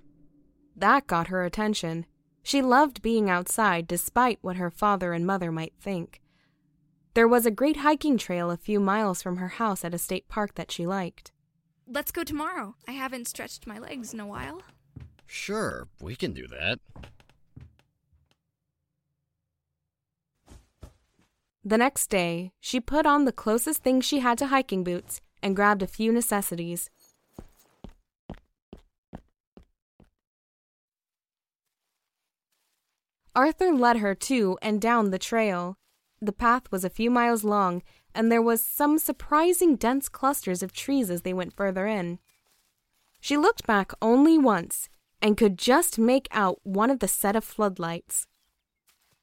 That 0.75 1.05
got 1.05 1.27
her 1.27 1.43
attention. 1.43 2.07
She 2.41 2.63
loved 2.63 3.03
being 3.03 3.29
outside 3.29 3.85
despite 3.87 4.39
what 4.41 4.55
her 4.55 4.71
father 4.71 5.13
and 5.13 5.27
mother 5.27 5.51
might 5.51 5.73
think. 5.79 6.21
There 7.19 7.27
was 7.27 7.45
a 7.45 7.51
great 7.51 7.75
hiking 7.75 8.17
trail 8.17 8.49
a 8.49 8.55
few 8.55 8.79
miles 8.79 9.21
from 9.21 9.35
her 9.35 9.49
house 9.49 9.83
at 9.83 9.93
a 9.93 9.97
state 9.97 10.29
park 10.29 10.55
that 10.55 10.71
she 10.71 10.87
liked. 10.87 11.33
Let's 11.85 12.13
go 12.13 12.23
tomorrow. 12.23 12.75
I 12.87 12.93
haven't 12.93 13.27
stretched 13.27 13.67
my 13.67 13.77
legs 13.77 14.13
in 14.13 14.21
a 14.21 14.25
while. 14.25 14.61
Sure, 15.25 15.89
we 15.99 16.15
can 16.15 16.31
do 16.31 16.47
that. 16.47 16.79
The 21.61 21.77
next 21.77 22.09
day, 22.09 22.53
she 22.61 22.79
put 22.79 23.05
on 23.05 23.25
the 23.25 23.33
closest 23.33 23.83
thing 23.83 23.99
she 23.99 24.19
had 24.19 24.37
to 24.37 24.47
hiking 24.47 24.85
boots 24.85 25.19
and 25.43 25.57
grabbed 25.57 25.83
a 25.83 25.87
few 25.87 26.13
necessities. 26.13 26.89
Arthur 33.35 33.73
led 33.73 33.97
her 33.97 34.15
to 34.15 34.57
and 34.61 34.79
down 34.79 35.11
the 35.11 35.19
trail. 35.19 35.75
The 36.21 36.33
path 36.33 36.71
was 36.71 36.83
a 36.83 36.89
few 36.89 37.09
miles 37.09 37.43
long, 37.43 37.81
and 38.13 38.31
there 38.31 38.41
was 38.41 38.63
some 38.63 38.97
surprising 38.97 39.75
dense 39.75 40.09
clusters 40.09 40.61
of 40.61 40.73
trees 40.73 41.09
as 41.09 41.21
they 41.21 41.33
went 41.33 41.55
further 41.55 41.87
in. 41.87 42.19
She 43.19 43.37
looked 43.37 43.65
back 43.65 43.91
only 44.01 44.37
once 44.37 44.89
and 45.21 45.37
could 45.37 45.57
just 45.57 45.99
make 45.99 46.27
out 46.31 46.59
one 46.63 46.89
of 46.89 46.99
the 46.99 47.07
set 47.07 47.35
of 47.35 47.43
floodlights. 47.43 48.27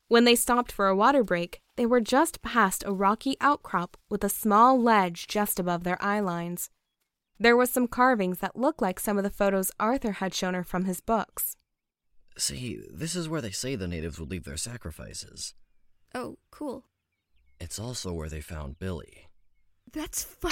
When 0.09 0.25
they 0.25 0.35
stopped 0.35 0.71
for 0.71 0.87
a 0.87 0.97
water 0.97 1.25
break, 1.25 1.61
they 1.77 1.87
were 1.87 2.01
just 2.01 2.43
past 2.43 2.85
a 2.87 2.93
rocky 2.93 3.37
outcrop 3.41 3.97
with 4.09 4.23
a 4.23 4.29
small 4.29 4.81
ledge 4.81 5.27
just 5.27 5.59
above 5.59 5.85
their 5.85 6.03
eye 6.03 6.21
lines. 6.21 6.71
There 7.39 7.57
were 7.57 7.67
some 7.67 7.89
carvings 7.89 8.39
that 8.39 8.57
looked 8.57 8.81
like 8.81 9.01
some 9.01 9.19
of 9.19 9.25
the 9.25 9.31
photos 9.31 9.71
Arthur 9.79 10.13
had 10.13 10.33
shown 10.33 10.55
her 10.55 10.65
from 10.65 10.85
his 10.85 11.01
books. 11.01 11.57
See, 12.39 12.81
this 12.91 13.17
is 13.17 13.29
where 13.29 13.41
they 13.41 13.51
say 13.51 13.77
the 13.77 13.89
natives 13.89 14.19
would 14.21 14.31
leave 14.31 14.45
their 14.45 14.57
sacrifices. 14.57 15.55
Oh, 16.17 16.39
cool. 16.51 16.87
It's 17.61 17.79
also 17.79 18.11
where 18.11 18.31
they 18.31 18.41
found 18.41 18.79
Billy. 18.79 19.29
That's 19.93 20.25
fu- 20.25 20.49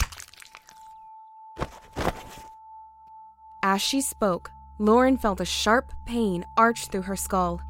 As 3.62 3.80
she 3.80 4.02
spoke, 4.02 4.50
Lauren 4.78 5.16
felt 5.16 5.40
a 5.40 5.46
sharp 5.46 5.90
pain 6.04 6.44
arch 6.58 6.88
through 6.88 7.02
her 7.02 7.16
skull. 7.16 7.62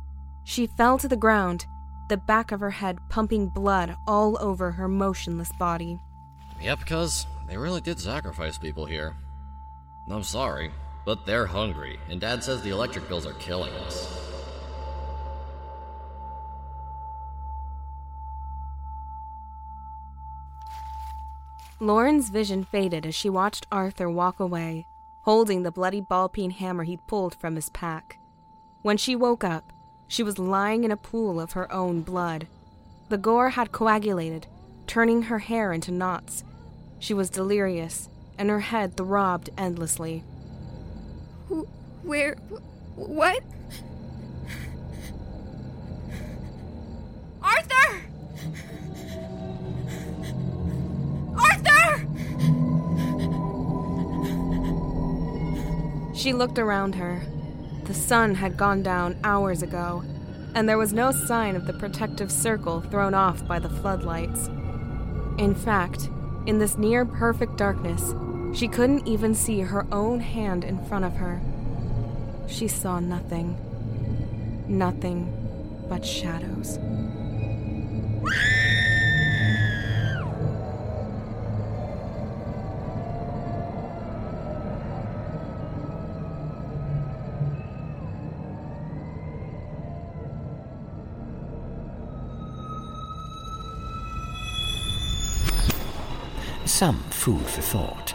She 0.42 0.66
fell 0.66 0.98
to 0.98 1.06
the 1.06 1.16
ground, 1.16 1.66
the 2.08 2.16
back 2.16 2.50
of 2.50 2.58
her 2.58 2.72
head 2.72 2.98
pumping 3.10 3.46
blood 3.46 3.94
all 4.08 4.36
over 4.42 4.72
her 4.72 4.88
motionless 4.88 5.52
body. 5.60 6.00
Yep, 6.60 6.86
cuz 6.86 7.28
they 7.46 7.56
really 7.56 7.80
did 7.80 8.00
sacrifice 8.00 8.58
people 8.58 8.86
here. 8.86 9.14
I'm 10.10 10.24
sorry, 10.24 10.72
but 11.06 11.26
they're 11.26 11.46
hungry, 11.46 12.00
and 12.08 12.20
Dad 12.20 12.42
says 12.42 12.60
the 12.60 12.70
electric 12.70 13.08
bills 13.08 13.24
are 13.24 13.34
killing 13.34 13.72
us. 13.86 14.33
Lauren's 21.84 22.30
vision 22.30 22.64
faded 22.64 23.04
as 23.04 23.14
she 23.14 23.28
watched 23.28 23.66
Arthur 23.70 24.08
walk 24.08 24.40
away, 24.40 24.86
holding 25.20 25.64
the 25.64 25.70
bloody 25.70 26.00
ball 26.00 26.30
peen 26.30 26.50
hammer 26.50 26.84
he'd 26.84 27.06
pulled 27.06 27.34
from 27.34 27.56
his 27.56 27.68
pack. 27.68 28.18
When 28.80 28.96
she 28.96 29.14
woke 29.14 29.44
up, 29.44 29.70
she 30.08 30.22
was 30.22 30.38
lying 30.38 30.84
in 30.84 30.90
a 30.90 30.96
pool 30.96 31.38
of 31.38 31.52
her 31.52 31.70
own 31.70 32.00
blood. 32.00 32.46
The 33.10 33.18
gore 33.18 33.50
had 33.50 33.70
coagulated, 33.70 34.46
turning 34.86 35.24
her 35.24 35.40
hair 35.40 35.74
into 35.74 35.92
knots. 35.92 36.42
She 36.98 37.12
was 37.12 37.28
delirious, 37.28 38.08
and 38.38 38.48
her 38.48 38.60
head 38.60 38.96
throbbed 38.96 39.50
endlessly. 39.58 40.24
Where? 42.02 42.36
What? 42.96 43.42
She 56.24 56.32
looked 56.32 56.58
around 56.58 56.94
her. 56.94 57.20
The 57.84 57.92
sun 57.92 58.36
had 58.36 58.56
gone 58.56 58.82
down 58.82 59.18
hours 59.22 59.62
ago, 59.62 60.02
and 60.54 60.66
there 60.66 60.78
was 60.78 60.94
no 60.94 61.12
sign 61.12 61.54
of 61.54 61.66
the 61.66 61.74
protective 61.74 62.32
circle 62.32 62.80
thrown 62.80 63.12
off 63.12 63.46
by 63.46 63.58
the 63.58 63.68
floodlights. 63.68 64.46
In 65.36 65.54
fact, 65.54 66.08
in 66.46 66.56
this 66.56 66.78
near 66.78 67.04
perfect 67.04 67.58
darkness, 67.58 68.14
she 68.58 68.68
couldn't 68.68 69.06
even 69.06 69.34
see 69.34 69.60
her 69.60 69.86
own 69.92 70.20
hand 70.20 70.64
in 70.64 70.82
front 70.86 71.04
of 71.04 71.14
her. 71.16 71.42
She 72.48 72.68
saw 72.68 73.00
nothing. 73.00 73.58
Nothing 74.66 75.28
but 75.90 76.06
shadows. 76.06 76.78
Some 96.74 96.98
food 97.10 97.46
for 97.46 97.62
thought. 97.62 98.14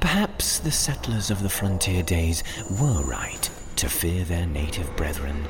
Perhaps 0.00 0.58
the 0.58 0.70
settlers 0.70 1.30
of 1.30 1.42
the 1.42 1.48
frontier 1.48 2.02
days 2.02 2.44
were 2.78 3.02
right 3.02 3.48
to 3.76 3.88
fear 3.88 4.22
their 4.22 4.46
native 4.46 4.94
brethren. 4.98 5.48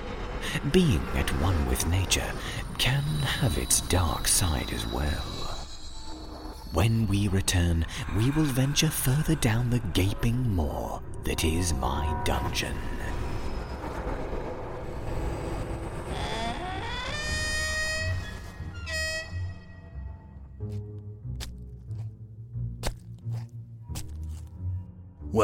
Being 0.71 1.03
at 1.17 1.29
one 1.43 1.69
with 1.69 1.89
nature 1.89 2.33
can 2.79 3.03
have 3.41 3.59
its 3.59 3.81
dark 3.81 4.29
side 4.29 4.73
as 4.73 4.87
well. 4.87 5.25
When 6.73 7.09
we 7.09 7.27
return, 7.27 7.85
we 8.17 8.31
will 8.31 8.45
venture 8.45 8.91
further 8.91 9.35
down 9.35 9.71
the 9.71 9.81
gaping 9.81 10.55
maw 10.55 11.01
that 11.25 11.43
is 11.43 11.75
my 11.75 12.17
dungeon. 12.25 12.77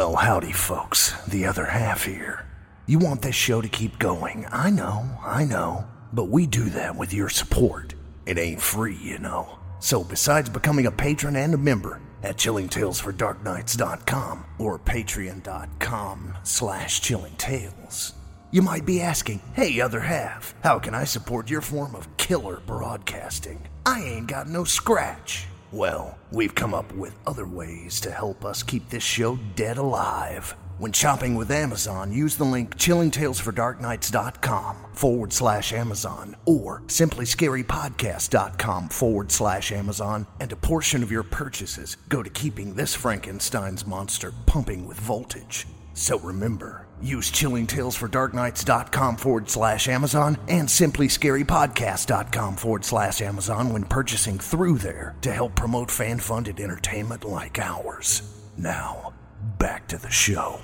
Well, 0.02 0.16
howdy, 0.16 0.50
folks. 0.50 1.14
The 1.28 1.46
other 1.46 1.64
half 1.64 2.06
here. 2.06 2.44
You 2.88 2.98
want 2.98 3.22
this 3.22 3.36
show 3.36 3.60
to 3.60 3.68
keep 3.68 4.00
going. 4.00 4.46
I 4.50 4.68
know, 4.68 5.08
I 5.24 5.44
know. 5.44 5.86
But 6.12 6.24
we 6.24 6.44
do 6.44 6.70
that 6.70 6.96
with 6.96 7.14
your 7.14 7.28
support. 7.28 7.94
It 8.26 8.36
ain't 8.36 8.60
free, 8.60 8.96
you 8.96 9.20
know. 9.20 9.60
So, 9.78 10.02
besides 10.02 10.50
becoming 10.50 10.86
a 10.86 10.90
patron 10.90 11.36
and 11.36 11.54
a 11.54 11.56
member 11.56 12.00
at 12.24 12.36
chillingtalesfordarknights.com 12.36 14.44
or 14.58 14.80
patreon.com 14.80 16.34
slash 16.42 17.00
chillingtales, 17.00 18.14
you 18.50 18.60
might 18.60 18.84
be 18.84 19.00
asking, 19.00 19.40
hey, 19.54 19.80
other 19.80 20.00
half, 20.00 20.56
how 20.64 20.80
can 20.80 20.96
I 20.96 21.04
support 21.04 21.48
your 21.48 21.60
form 21.60 21.94
of 21.94 22.16
killer 22.16 22.60
broadcasting? 22.66 23.68
I 23.86 24.02
ain't 24.02 24.26
got 24.26 24.48
no 24.48 24.64
scratch. 24.64 25.46
Well, 25.72 26.18
we've 26.30 26.54
come 26.54 26.72
up 26.74 26.92
with 26.92 27.16
other 27.26 27.46
ways 27.46 27.98
to 28.02 28.10
help 28.10 28.44
us 28.44 28.62
keep 28.62 28.90
this 28.90 29.02
show 29.02 29.38
dead 29.56 29.78
alive. 29.78 30.54
When 30.76 30.92
shopping 30.92 31.34
with 31.34 31.50
Amazon, 31.50 32.12
use 32.12 32.36
the 32.36 32.44
link 32.44 32.76
chillingtalesfordarknights.com 32.76 34.76
forward 34.92 35.32
slash 35.32 35.72
Amazon 35.72 36.36
or 36.44 36.82
simplyscarypodcast.com 36.88 38.90
forward 38.90 39.32
slash 39.32 39.72
Amazon, 39.72 40.26
and 40.40 40.52
a 40.52 40.56
portion 40.56 41.02
of 41.02 41.10
your 41.10 41.22
purchases 41.22 41.96
go 42.10 42.22
to 42.22 42.28
keeping 42.28 42.74
this 42.74 42.94
Frankenstein's 42.94 43.86
monster 43.86 44.34
pumping 44.44 44.86
with 44.86 45.00
voltage. 45.00 45.66
So 45.94 46.18
remember, 46.18 46.86
use 47.00 47.30
chillingtalesfordarknights.com 47.30 49.16
forward 49.16 49.50
slash 49.50 49.88
Amazon 49.88 50.38
and 50.48 50.68
simplyscarypodcast.com 50.68 52.56
forward 52.56 52.84
slash 52.84 53.20
Amazon 53.20 53.72
when 53.72 53.84
purchasing 53.84 54.38
through 54.38 54.78
there 54.78 55.14
to 55.22 55.32
help 55.32 55.54
promote 55.54 55.90
fan 55.90 56.18
funded 56.18 56.60
entertainment 56.60 57.24
like 57.24 57.58
ours. 57.58 58.22
Now, 58.56 59.12
back 59.58 59.88
to 59.88 59.98
the 59.98 60.10
show. 60.10 60.60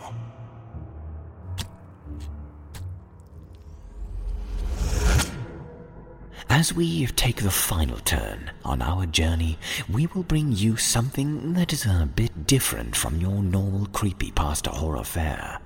As 6.51 6.73
we 6.73 7.07
take 7.07 7.43
the 7.43 7.51
final 7.51 7.99
turn 7.99 8.51
on 8.65 8.81
our 8.81 9.05
journey, 9.05 9.59
we 9.89 10.07
will 10.07 10.23
bring 10.23 10.53
you 10.53 10.77
something 10.77 11.53
that 11.53 11.73
is 11.75 11.85
a 11.85 12.09
bit 12.15 12.47
different 12.47 12.97
from 12.97 13.21
your 13.21 13.43
normal 13.43 13.87
creepypasta 13.87 14.69
horror 14.69 15.05
fare. 15.05 15.61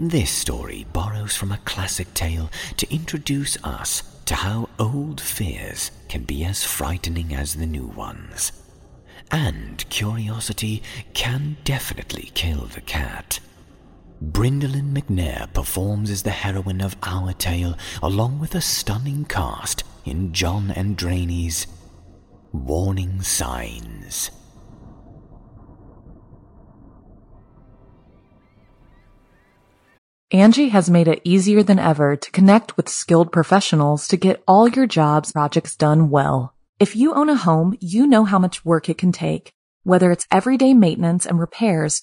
This 0.00 0.30
story 0.30 0.86
borrows 0.92 1.36
from 1.36 1.52
a 1.52 1.58
classic 1.58 2.12
tale 2.14 2.50
to 2.78 2.92
introduce 2.92 3.62
us 3.62 4.02
to 4.24 4.34
how 4.34 4.70
old 4.78 5.20
fears 5.20 5.90
can 6.08 6.24
be 6.24 6.44
as 6.44 6.64
frightening 6.64 7.34
as 7.34 7.54
the 7.54 7.66
new 7.66 7.86
ones. 7.86 8.52
And 9.30 9.86
curiosity 9.90 10.82
can 11.12 11.58
definitely 11.64 12.30
kill 12.34 12.66
the 12.66 12.80
cat. 12.80 13.38
Brindalyn 14.22 14.92
McNair 14.96 15.52
performs 15.52 16.10
as 16.10 16.22
the 16.22 16.30
heroine 16.30 16.80
of 16.80 16.96
our 17.02 17.32
tale, 17.32 17.76
along 18.02 18.38
with 18.38 18.54
a 18.54 18.60
stunning 18.60 19.24
cast 19.24 19.84
in 20.04 20.32
John 20.32 20.68
Andrani's 20.68 21.66
Warning 22.52 23.22
Signs. 23.22 24.30
Angie 30.30 30.70
has 30.70 30.90
made 30.90 31.06
it 31.06 31.20
easier 31.22 31.62
than 31.62 31.78
ever 31.78 32.16
to 32.16 32.30
connect 32.30 32.76
with 32.76 32.88
skilled 32.88 33.30
professionals 33.30 34.08
to 34.08 34.16
get 34.16 34.42
all 34.48 34.68
your 34.68 34.86
jobs 34.86 35.32
projects 35.32 35.76
done 35.76 36.10
well. 36.10 36.54
If 36.80 36.96
you 36.96 37.14
own 37.14 37.28
a 37.28 37.36
home, 37.36 37.76
you 37.80 38.06
know 38.06 38.24
how 38.24 38.38
much 38.38 38.64
work 38.64 38.88
it 38.88 38.98
can 38.98 39.12
take, 39.12 39.52
whether 39.84 40.10
it's 40.10 40.26
everyday 40.30 40.74
maintenance 40.74 41.24
and 41.26 41.38
repairs 41.38 42.02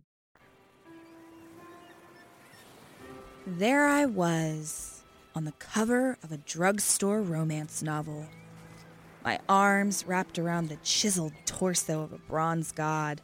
There 3.57 3.85
I 3.85 4.05
was, 4.05 5.03
on 5.35 5.43
the 5.43 5.51
cover 5.59 6.17
of 6.23 6.31
a 6.31 6.37
drugstore 6.37 7.21
romance 7.21 7.83
novel. 7.83 8.27
My 9.25 9.39
arms 9.49 10.05
wrapped 10.07 10.39
around 10.39 10.69
the 10.69 10.77
chiseled 10.77 11.33
torso 11.45 12.01
of 12.01 12.13
a 12.13 12.17
bronze 12.17 12.71
god. 12.71 13.19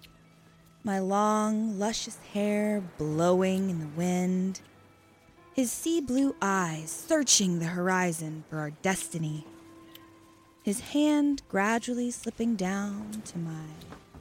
My 0.83 0.99
long, 0.99 1.79
luscious 1.79 2.17
hair 2.33 2.83
blowing 2.97 3.69
in 3.69 3.79
the 3.79 3.87
wind. 3.95 4.59
His 5.53 5.71
sea 5.71 6.01
blue 6.01 6.35
eyes 6.41 6.91
searching 6.91 7.59
the 7.59 7.67
horizon 7.67 8.43
for 8.49 8.59
our 8.59 8.71
destiny. 8.71 9.45
his 10.61 10.81
hand 10.81 11.41
gradually 11.47 12.11
slipping 12.11 12.57
down 12.57 13.21
to 13.23 13.37
my 13.37 13.63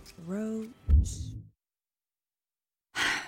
throat. 0.04 0.68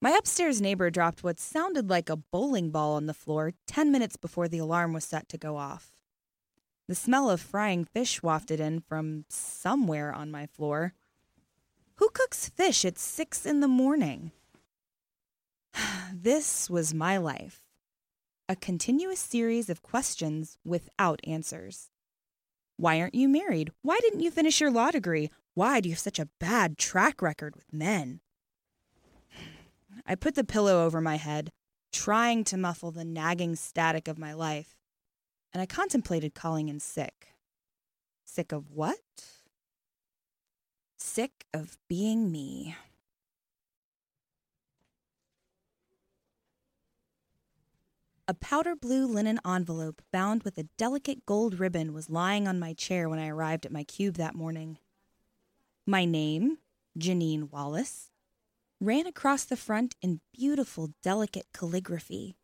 My 0.00 0.10
upstairs 0.10 0.60
neighbor 0.60 0.90
dropped 0.90 1.24
what 1.24 1.40
sounded 1.40 1.88
like 1.88 2.10
a 2.10 2.16
bowling 2.16 2.70
ball 2.70 2.94
on 2.94 3.06
the 3.06 3.14
floor 3.14 3.52
10 3.66 3.90
minutes 3.90 4.16
before 4.16 4.46
the 4.46 4.58
alarm 4.58 4.92
was 4.92 5.04
set 5.04 5.28
to 5.30 5.38
go 5.38 5.56
off. 5.56 5.92
The 6.86 6.94
smell 6.94 7.30
of 7.30 7.40
frying 7.40 7.84
fish 7.84 8.22
wafted 8.22 8.60
in 8.60 8.80
from 8.80 9.24
somewhere 9.28 10.12
on 10.12 10.30
my 10.30 10.46
floor. 10.46 10.92
Who 11.96 12.10
cooks 12.10 12.48
fish 12.50 12.84
at 12.84 12.98
6 12.98 13.46
in 13.46 13.60
the 13.60 13.68
morning? 13.68 14.32
this 16.12 16.68
was 16.68 16.94
my 16.94 17.16
life 17.16 17.62
a 18.48 18.54
continuous 18.54 19.18
series 19.18 19.68
of 19.68 19.82
questions 19.82 20.56
without 20.64 21.20
answers. 21.26 21.90
Why 22.76 23.00
aren't 23.00 23.16
you 23.16 23.28
married? 23.28 23.72
Why 23.82 23.98
didn't 24.00 24.20
you 24.20 24.30
finish 24.30 24.60
your 24.60 24.70
law 24.70 24.92
degree? 24.92 25.30
Why 25.54 25.80
do 25.80 25.88
you 25.88 25.94
have 25.94 26.00
such 26.00 26.20
a 26.20 26.28
bad 26.38 26.78
track 26.78 27.20
record 27.20 27.56
with 27.56 27.72
men? 27.72 28.20
I 30.06 30.14
put 30.14 30.36
the 30.36 30.44
pillow 30.44 30.84
over 30.84 31.00
my 31.00 31.16
head, 31.16 31.50
trying 31.92 32.44
to 32.44 32.56
muffle 32.56 32.92
the 32.92 33.04
nagging 33.04 33.56
static 33.56 34.06
of 34.06 34.18
my 34.18 34.32
life, 34.32 34.76
and 35.52 35.60
I 35.60 35.66
contemplated 35.66 36.34
calling 36.34 36.68
in 36.68 36.78
sick. 36.78 37.28
Sick 38.24 38.52
of 38.52 38.70
what? 38.70 39.00
Sick 40.96 41.46
of 41.52 41.76
being 41.88 42.30
me. 42.30 42.76
A 48.28 48.34
powder 48.34 48.74
blue 48.74 49.06
linen 49.06 49.38
envelope 49.46 50.02
bound 50.12 50.42
with 50.42 50.58
a 50.58 50.68
delicate 50.76 51.24
gold 51.26 51.60
ribbon 51.60 51.92
was 51.92 52.10
lying 52.10 52.48
on 52.48 52.58
my 52.58 52.72
chair 52.72 53.08
when 53.08 53.20
I 53.20 53.28
arrived 53.28 53.64
at 53.64 53.72
my 53.72 53.84
cube 53.84 54.16
that 54.16 54.34
morning. 54.34 54.78
My 55.86 56.04
name, 56.04 56.58
Janine 56.98 57.50
Wallace, 57.52 58.10
ran 58.80 59.06
across 59.06 59.44
the 59.44 59.56
front 59.56 59.94
in 60.02 60.20
beautiful, 60.34 60.90
delicate 61.02 61.46
calligraphy. 61.54 62.36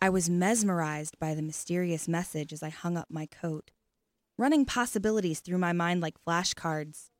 I 0.00 0.08
was 0.08 0.30
mesmerized 0.30 1.18
by 1.18 1.34
the 1.34 1.42
mysterious 1.42 2.06
message 2.06 2.52
as 2.52 2.62
I 2.62 2.68
hung 2.70 2.96
up 2.96 3.08
my 3.10 3.26
coat, 3.26 3.70
running 4.38 4.64
possibilities 4.64 5.40
through 5.40 5.58
my 5.58 5.72
mind 5.72 6.00
like 6.00 6.14
flashcards. 6.24 7.10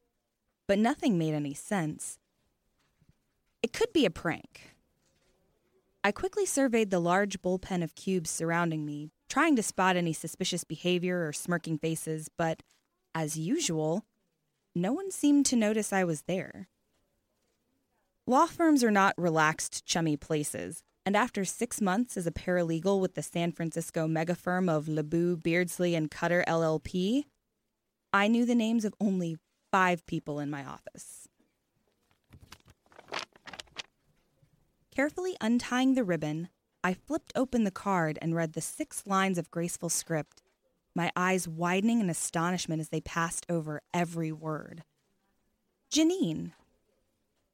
But 0.69 0.79
nothing 0.79 1.19
made 1.19 1.35
any 1.35 1.53
sense. 1.53 2.19
It 3.63 3.73
could 3.73 3.93
be 3.93 4.07
a 4.07 4.11
prank. 4.11 4.77
I 6.03 6.13
quickly 6.13 6.47
surveyed 6.47 6.91
the 6.91 7.01
large 7.01 7.43
bullpen 7.43 7.83
of 7.83 7.95
cubes 7.95 8.31
surrounding 8.31 8.87
me, 8.87 9.11
trying 9.29 9.57
to 9.57 9.63
spot 9.63 9.97
any 9.97 10.13
suspicious 10.13 10.65
behavior 10.65 11.27
or 11.27 11.33
smirking 11.33 11.77
faces, 11.77 12.31
but, 12.39 12.63
as 13.15 13.37
usual, 13.37 14.07
no 14.75 14.93
one 14.93 15.11
seemed 15.11 15.45
to 15.47 15.57
notice 15.57 15.93
I 15.93 16.05
was 16.05 16.23
there. 16.23 16.69
Law 18.31 18.47
firms 18.47 18.85
are 18.85 18.93
not 18.93 19.19
relaxed, 19.19 19.85
chummy 19.85 20.17
places, 20.17 20.85
and 21.05 21.17
after 21.17 21.45
six 21.45 21.81
months 21.81 22.17
as 22.17 22.29
a 22.29 22.31
paralegal 22.31 23.01
with 23.01 23.17
the 23.17 23.25
San 23.25 23.51
Francisco 23.51 24.07
mega 24.07 24.37
firm 24.37 24.69
of 24.69 24.87
LeBoux, 24.87 25.43
Beardsley, 25.43 25.97
and 25.97 26.13
Cutter 26.13 26.45
LLP, 26.47 27.25
I 28.13 28.29
knew 28.29 28.47
the 28.47 28.55
names 28.55 28.85
of 28.85 28.95
only 29.01 29.37
five 29.73 30.07
people 30.07 30.39
in 30.39 30.49
my 30.49 30.65
office. 30.65 31.27
Carefully 34.95 35.37
untying 35.41 35.95
the 35.95 36.05
ribbon, 36.05 36.51
I 36.85 36.95
flipped 36.95 37.33
open 37.35 37.65
the 37.65 37.73
card 37.73 38.17
and 38.23 38.37
read 38.37 38.53
the 38.53 38.61
six 38.61 39.05
lines 39.09 39.39
of 39.39 39.51
graceful 39.51 39.89
script, 39.89 40.41
my 40.95 41.11
eyes 41.17 41.49
widening 41.49 41.99
in 41.99 42.09
astonishment 42.09 42.81
as 42.81 42.91
they 42.91 43.01
passed 43.01 43.45
over 43.49 43.83
every 43.93 44.31
word. 44.31 44.85
Janine, 45.93 46.53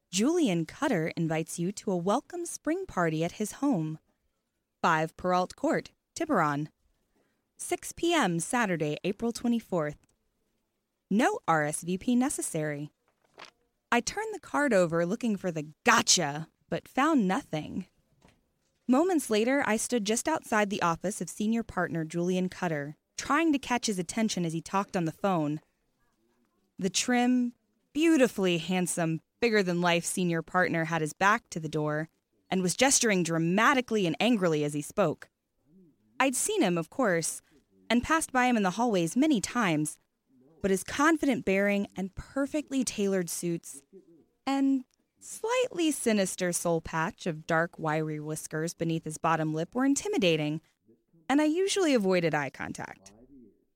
Julian 0.09 0.65
Cutter 0.65 1.11
invites 1.17 1.59
you 1.59 1.73
to 1.73 1.91
a 1.91 1.97
welcome 1.97 2.45
spring 2.45 2.85
party 2.85 3.25
at 3.25 3.33
his 3.33 3.53
home. 3.53 3.99
5 4.81 5.17
Peralt 5.17 5.55
Court, 5.55 5.91
Tiburon. 6.15 6.69
6 7.57 7.91
p.m. 7.91 8.39
Saturday, 8.39 8.97
April 9.03 9.33
24th. 9.33 9.97
No 11.09 11.39
RSVP 11.47 12.15
necessary. 12.15 12.89
I 13.91 13.99
turned 13.99 14.33
the 14.33 14.39
card 14.39 14.73
over 14.73 15.05
looking 15.05 15.35
for 15.35 15.51
the 15.51 15.67
gotcha 15.85 16.47
but 16.69 16.87
found 16.87 17.27
nothing. 17.27 17.87
Moments 18.87 19.29
later, 19.29 19.61
I 19.65 19.75
stood 19.75 20.05
just 20.05 20.29
outside 20.29 20.69
the 20.69 20.81
office 20.81 21.19
of 21.19 21.29
senior 21.29 21.63
partner 21.63 22.05
Julian 22.05 22.47
Cutter, 22.47 22.95
trying 23.17 23.51
to 23.51 23.59
catch 23.59 23.87
his 23.87 23.99
attention 23.99 24.45
as 24.45 24.53
he 24.53 24.61
talked 24.61 24.95
on 24.95 25.03
the 25.03 25.11
phone. 25.11 25.59
The 26.79 26.89
trim, 26.89 27.53
beautifully 27.93 28.57
handsome, 28.59 29.19
bigger 29.39 29.63
than 29.63 29.81
life 29.81 30.05
senior 30.05 30.41
partner 30.41 30.85
had 30.85 31.01
his 31.01 31.13
back 31.13 31.49
to 31.49 31.59
the 31.59 31.69
door 31.69 32.09
and 32.49 32.61
was 32.61 32.75
gesturing 32.75 33.23
dramatically 33.23 34.05
and 34.05 34.15
angrily 34.19 34.63
as 34.63 34.73
he 34.73 34.81
spoke. 34.81 35.29
I'd 36.19 36.35
seen 36.35 36.61
him, 36.61 36.77
of 36.77 36.89
course, 36.89 37.41
and 37.89 38.03
passed 38.03 38.31
by 38.31 38.45
him 38.45 38.57
in 38.57 38.63
the 38.63 38.71
hallways 38.71 39.15
many 39.15 39.39
times, 39.39 39.97
but 40.61 40.71
his 40.71 40.83
confident 40.83 41.45
bearing 41.45 41.87
and 41.95 42.15
perfectly 42.15 42.83
tailored 42.83 43.29
suits 43.29 43.81
and 44.45 44.85
slightly 45.19 45.91
sinister 45.91 46.51
soul 46.51 46.81
patch 46.81 47.27
of 47.27 47.45
dark, 47.45 47.77
wiry 47.77 48.19
whiskers 48.19 48.73
beneath 48.73 49.03
his 49.03 49.17
bottom 49.17 49.53
lip 49.53 49.75
were 49.75 49.85
intimidating, 49.85 50.61
and 51.29 51.41
I 51.41 51.45
usually 51.45 51.93
avoided 51.93 52.33
eye 52.33 52.49
contact. 52.49 53.11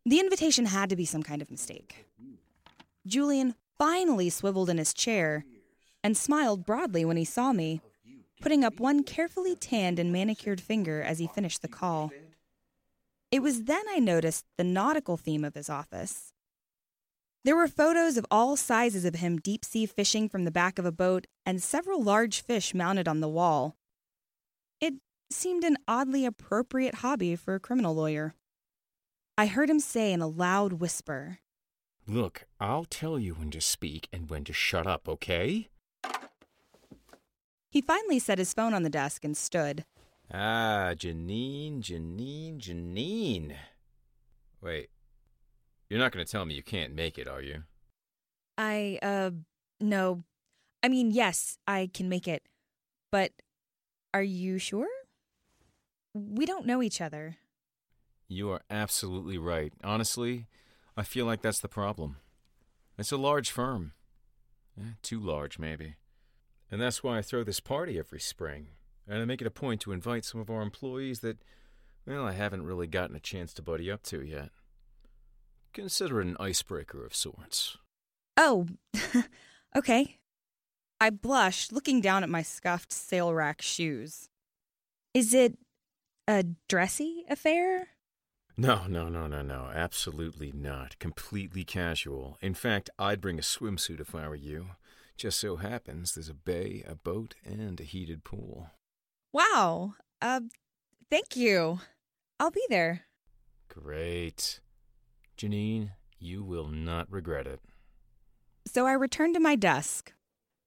The 0.06 0.20
invitation 0.20 0.66
had 0.66 0.90
to 0.90 0.96
be 0.96 1.06
some 1.06 1.24
kind 1.24 1.42
of 1.42 1.52
mistake. 1.52 2.08
Julian 3.06 3.56
finally 3.78 4.30
swiveled 4.30 4.70
in 4.70 4.78
his 4.78 4.94
chair 4.94 5.46
and 6.04 6.18
smiled 6.18 6.66
broadly 6.66 7.06
when 7.06 7.18
he 7.18 7.26
saw 7.26 7.54
me, 7.54 7.82
putting 8.42 8.64
up 8.64 8.80
one 8.80 9.04
carefully 9.04 9.56
tanned 9.56 10.00
and 10.00 10.12
manicured 10.12 10.60
finger 10.60 11.02
as 11.02 11.20
he 11.20 11.28
finished 11.28 11.62
the 11.62 11.68
call. 11.68 12.12
It 13.32 13.42
was 13.42 13.64
then 13.64 13.84
I 13.90 14.00
noticed 14.00 14.46
the 14.58 14.64
nautical 14.64 15.18
theme 15.18 15.46
of 15.46 15.54
his 15.54 15.70
office. 15.70 16.34
There 17.44 17.56
were 17.56 17.68
photos 17.68 18.18
of 18.18 18.26
all 18.30 18.56
sizes 18.56 19.06
of 19.06 19.16
him 19.16 19.40
deep 19.40 19.66
sea 19.66 19.86
fishing 19.86 20.30
from 20.30 20.44
the 20.44 20.52
back 20.52 20.78
of 20.78 20.86
a 20.86 20.92
boat 20.92 21.26
and 21.46 21.62
several 21.62 22.04
large 22.04 22.42
fish 22.42 22.74
mounted 22.74 23.08
on 23.08 23.20
the 23.20 23.30
wall. 23.30 23.76
It 24.80 24.96
seemed 25.32 25.64
an 25.64 25.78
oddly 25.88 26.26
appropriate 26.26 26.96
hobby 26.96 27.36
for 27.36 27.56
a 27.56 27.60
criminal 27.60 27.96
lawyer. 27.96 28.36
I 29.38 29.48
heard 29.48 29.70
him 29.70 29.80
say 29.80 30.14
in 30.14 30.22
a 30.22 30.28
loud 30.28 30.74
whisper 30.74 31.40
Look, 32.08 32.46
I'll 32.60 32.86
tell 32.86 33.18
you 33.18 33.36
when 33.36 33.52
to 33.52 33.62
speak 33.62 34.08
and 34.12 34.30
when 34.30 34.44
to 34.44 34.54
shut 34.54 34.86
up, 34.86 35.08
okay? 35.08 35.70
He 37.72 37.82
finally 37.82 38.20
set 38.20 38.38
his 38.38 38.54
phone 38.54 38.74
on 38.74 38.84
the 38.84 38.90
desk 38.90 39.24
and 39.24 39.36
stood. 39.36 39.86
Ah, 40.34 40.92
Janine, 40.94 41.80
Janine, 41.80 42.60
Janine. 42.60 43.56
Wait, 44.62 44.90
you're 45.90 46.00
not 46.00 46.12
going 46.12 46.26
to 46.26 46.32
tell 46.32 46.46
me 46.46 46.54
you 46.54 46.64
can't 46.64 46.94
make 46.94 47.18
it, 47.18 47.28
are 47.28 47.42
you? 47.42 47.64
I, 48.58 49.00
uh, 49.02 49.32
no. 49.80 50.24
I 50.84 50.90
mean, 50.90 51.12
yes, 51.12 51.58
I 51.66 51.90
can 51.94 52.10
make 52.10 52.28
it. 52.28 52.44
But 53.12 53.32
are 54.14 54.24
you 54.24 54.58
sure? 54.58 54.88
We 56.14 56.46
don't 56.46 56.66
know 56.66 56.82
each 56.84 57.00
other. 57.00 57.38
You 58.28 58.52
are 58.52 58.62
absolutely 58.70 59.38
right. 59.38 59.74
Honestly, 59.84 60.48
I 60.98 61.04
feel 61.04 61.26
like 61.26 61.42
that's 61.42 61.60
the 61.62 61.68
problem. 61.70 62.18
It's 62.98 63.12
a 63.12 63.18
large 63.18 63.50
firm. 63.50 63.94
Eh, 64.80 64.94
too 65.02 65.20
large, 65.20 65.58
maybe. 65.58 65.96
And 66.72 66.82
that's 66.82 67.04
why 67.04 67.18
I 67.18 67.22
throw 67.22 67.44
this 67.44 67.60
party 67.60 68.00
every 68.00 68.22
spring. 68.22 68.68
And 69.08 69.22
I 69.22 69.26
make 69.26 69.42
it 69.42 69.48
a 69.48 69.52
point 69.52 69.82
to 69.82 69.92
invite 69.92 70.24
some 70.24 70.40
of 70.40 70.50
our 70.50 70.62
employees 70.62 71.20
that, 71.20 71.44
well, 72.08 72.26
I 72.26 72.32
haven't 72.32 72.66
really 72.66 72.88
gotten 72.88 73.16
a 73.16 73.20
chance 73.20 73.54
to 73.56 73.62
buddy 73.62 73.92
up 73.92 74.04
to 74.04 74.24
yet. 74.24 74.50
Consider 75.74 76.22
it 76.22 76.28
an 76.28 76.38
icebreaker 76.40 77.06
of 77.06 77.14
sorts. 77.14 77.78
Oh, 78.38 78.68
okay. 79.76 80.18
I 81.02 81.10
blushed, 81.10 81.74
looking 81.74 82.00
down 82.00 82.24
at 82.24 82.30
my 82.30 82.42
scuffed 82.42 82.94
sale 82.94 83.34
rack 83.34 83.62
shoes. 83.62 84.30
Is 85.14 85.34
it 85.34 85.58
a 86.28 86.46
dressy 86.70 87.26
affair? 87.30 87.90
No, 88.56 88.86
no, 88.88 89.10
no, 89.10 89.28
no, 89.28 89.42
no. 89.42 89.72
Absolutely 89.74 90.52
not. 90.52 91.00
Completely 91.00 91.64
casual. 91.64 92.38
In 92.42 92.54
fact, 92.54 92.90
I'd 93.00 93.20
bring 93.20 93.40
a 93.40 93.42
swimsuit 93.42 94.00
if 94.00 94.14
I 94.14 94.28
were 94.28 94.36
you. 94.36 94.68
Just 95.18 95.40
so 95.40 95.58
happens 95.58 96.14
there's 96.14 96.30
a 96.30 96.34
bay, 96.34 96.84
a 96.88 96.96
boat, 96.96 97.36
and 97.46 97.80
a 97.80 97.84
heated 97.84 98.24
pool. 98.24 98.72
Wow. 99.32 99.96
Uh, 100.22 100.42
thank 101.10 101.36
you. 101.36 101.80
I'll 102.40 102.52
be 102.52 102.66
there. 102.70 103.04
Great. 103.70 104.60
Janine, 105.38 105.92
you 106.20 106.44
will 106.44 106.68
not 106.68 107.12
regret 107.12 107.48
it. 107.48 107.62
So 108.68 108.86
I 108.86 108.94
returned 108.94 109.36
to 109.36 109.40
my 109.40 109.56
desk, 109.56 110.14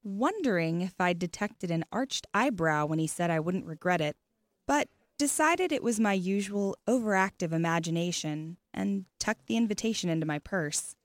wondering 0.02 0.80
if 0.80 0.94
I'd 1.00 1.18
detected 1.18 1.70
an 1.70 1.85
arched 1.92 2.26
eyebrow 2.35 2.87
when 2.87 2.98
he 2.98 3.07
said 3.07 3.30
I 3.30 3.40
wouldn't 3.40 3.66
regret 3.66 4.00
it, 4.00 4.16
but 4.66 4.88
decided 5.18 5.70
it 5.70 5.83
was 5.83 6.00
my 6.00 6.12
usual 6.12 6.76
overactive 6.88 7.52
imagination 7.52 8.57
and 8.72 9.04
tucked 9.20 9.46
the 9.46 9.57
invitation 9.57 10.11
into 10.11 10.26
my 10.26 10.38
purse. 10.38 10.96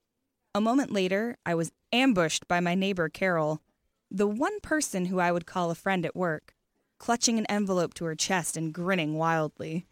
A 0.52 0.60
moment 0.60 0.90
later, 0.90 1.36
I 1.46 1.54
was 1.54 1.70
ambushed 1.92 2.48
by 2.48 2.58
my 2.58 2.74
neighbor 2.74 3.08
Carol, 3.08 3.62
the 4.10 4.26
one 4.26 4.58
person 4.60 5.04
who 5.04 5.20
I 5.20 5.30
would 5.30 5.46
call 5.46 5.70
a 5.70 5.76
friend 5.76 6.04
at 6.04 6.16
work, 6.16 6.54
clutching 6.98 7.38
an 7.38 7.46
envelope 7.46 7.94
to 7.94 8.04
her 8.06 8.16
chest 8.16 8.56
and 8.56 8.74
grinning 8.74 9.14
wildly. 9.14 9.86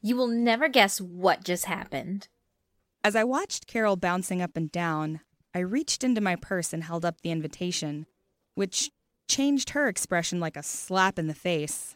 You 0.00 0.16
will 0.16 0.26
never 0.26 0.68
guess 0.68 1.00
what 1.00 1.44
just 1.44 1.66
happened. 1.66 2.26
As 3.04 3.14
I 3.14 3.22
watched 3.22 3.68
Carol 3.68 3.94
bouncing 3.94 4.42
up 4.42 4.56
and 4.56 4.70
down, 4.72 5.20
I 5.54 5.60
reached 5.60 6.02
into 6.02 6.20
my 6.20 6.34
purse 6.34 6.72
and 6.72 6.82
held 6.82 7.04
up 7.04 7.20
the 7.20 7.30
invitation, 7.30 8.06
which 8.56 8.90
changed 9.28 9.70
her 9.70 9.86
expression 9.86 10.40
like 10.40 10.56
a 10.56 10.62
slap 10.64 11.20
in 11.20 11.28
the 11.28 11.34
face. 11.34 11.94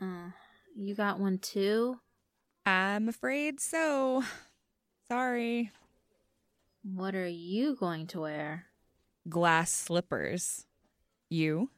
Uh, 0.00 0.30
you 0.74 0.94
got 0.94 1.20
one 1.20 1.36
too? 1.38 1.98
I'm 2.64 3.08
afraid 3.08 3.60
so. 3.60 4.24
Sorry. 5.08 5.70
What 6.94 7.16
are 7.16 7.26
you 7.26 7.74
going 7.74 8.06
to 8.08 8.20
wear? 8.20 8.66
Glass 9.28 9.72
slippers. 9.72 10.66
You? 11.28 11.70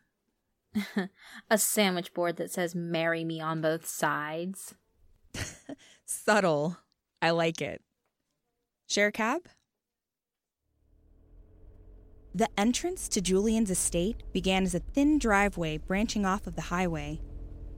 a 1.51 1.57
sandwich 1.57 2.12
board 2.12 2.37
that 2.37 2.51
says 2.51 2.75
marry 2.75 3.25
me 3.25 3.40
on 3.40 3.62
both 3.62 3.87
sides. 3.87 4.75
Subtle. 6.05 6.77
I 7.23 7.31
like 7.31 7.62
it. 7.62 7.81
Share 8.87 9.07
a 9.07 9.12
cab? 9.12 9.49
The 12.35 12.49
entrance 12.59 13.09
to 13.09 13.23
Julian's 13.23 13.71
estate 13.71 14.23
began 14.35 14.64
as 14.64 14.75
a 14.75 14.81
thin 14.81 15.18
driveway 15.18 15.79
branching 15.79 16.27
off 16.27 16.47
of 16.47 16.55
the 16.55 16.62
highway, 16.62 17.23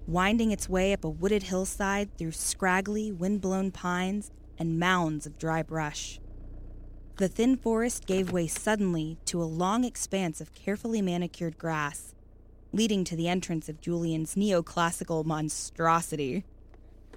winding 0.09 0.51
its 0.51 0.69
way 0.69 0.93
up 0.93 1.05
a 1.05 1.09
wooded 1.09 1.45
hillside 1.45 2.19
through 2.19 2.33
scraggly, 2.33 3.13
wind-blown 3.13 3.71
pines 3.71 4.33
and 4.59 4.81
mounds 4.81 5.27
of 5.27 5.39
dry 5.39 5.63
brush. 5.63 6.19
The 7.21 7.29
thin 7.29 7.59
forest 7.59 8.07
gave 8.07 8.33
way 8.33 8.47
suddenly 8.47 9.19
to 9.27 9.43
a 9.43 9.45
long 9.45 9.85
expanse 9.85 10.41
of 10.41 10.55
carefully 10.55 11.03
manicured 11.03 11.59
grass, 11.59 12.15
leading 12.73 13.05
to 13.05 13.15
the 13.15 13.29
entrance 13.29 13.69
of 13.69 13.83
Julian's 13.83 14.37
neoclassical 14.37 15.27
monstrosity. 15.27 16.45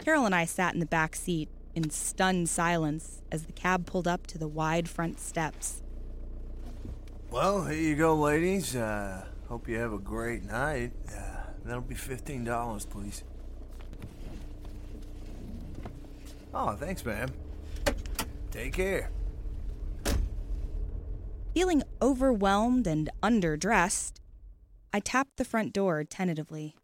Carol 0.04 0.26
and 0.26 0.36
I 0.36 0.44
sat 0.44 0.74
in 0.74 0.82
the 0.82 0.86
back 0.86 1.16
seat 1.16 1.48
in 1.74 1.90
stunned 1.90 2.50
silence 2.50 3.22
as 3.32 3.44
the 3.44 3.54
cab 3.54 3.86
pulled 3.86 4.06
up 4.06 4.28
to 4.28 4.38
the 4.38 4.50
wide 4.50 4.90
front 4.90 5.22
steps. 5.22 5.82
Well, 7.32 7.64
here 7.64 7.80
you 7.80 7.96
go, 7.96 8.14
ladies. 8.14 8.76
Uh, 8.76 9.24
hope 9.48 9.70
you 9.70 9.78
have 9.78 9.94
a 9.94 10.00
great 10.00 10.44
night. 10.44 10.92
Uh, 11.08 11.44
that'll 11.64 11.80
be 11.80 11.96
$15, 11.96 12.90
please. 12.90 13.24
Oh, 16.54 16.74
thanks, 16.74 17.06
ma'am. 17.06 17.30
Take 18.52 18.74
care. 18.74 19.10
Feeling 21.54 21.84
overwhelmed 22.02 22.88
and 22.88 23.12
underdressed, 23.22 24.14
I 24.92 25.00
tapped 25.00 25.38
the 25.38 25.46
front 25.46 25.72
door 25.72 26.04
tentatively. 26.04 26.76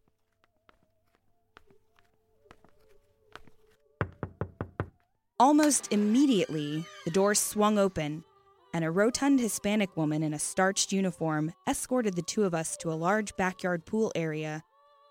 Almost 5.40 5.92
immediately, 5.92 6.86
the 7.04 7.10
door 7.10 7.34
swung 7.34 7.80
open, 7.80 8.24
and 8.72 8.86
a 8.86 8.92
rotund 8.92 9.40
Hispanic 9.40 9.98
woman 9.98 10.22
in 10.22 10.36
a 10.36 10.40
starched 10.40 10.92
uniform 10.92 11.52
escorted 11.68 12.16
the 12.16 12.22
two 12.22 12.44
of 12.44 12.54
us 12.54 12.78
to 12.78 12.92
a 12.92 12.94
large 12.94 13.36
backyard 13.38 13.86
pool 13.86 14.12
area 14.14 14.64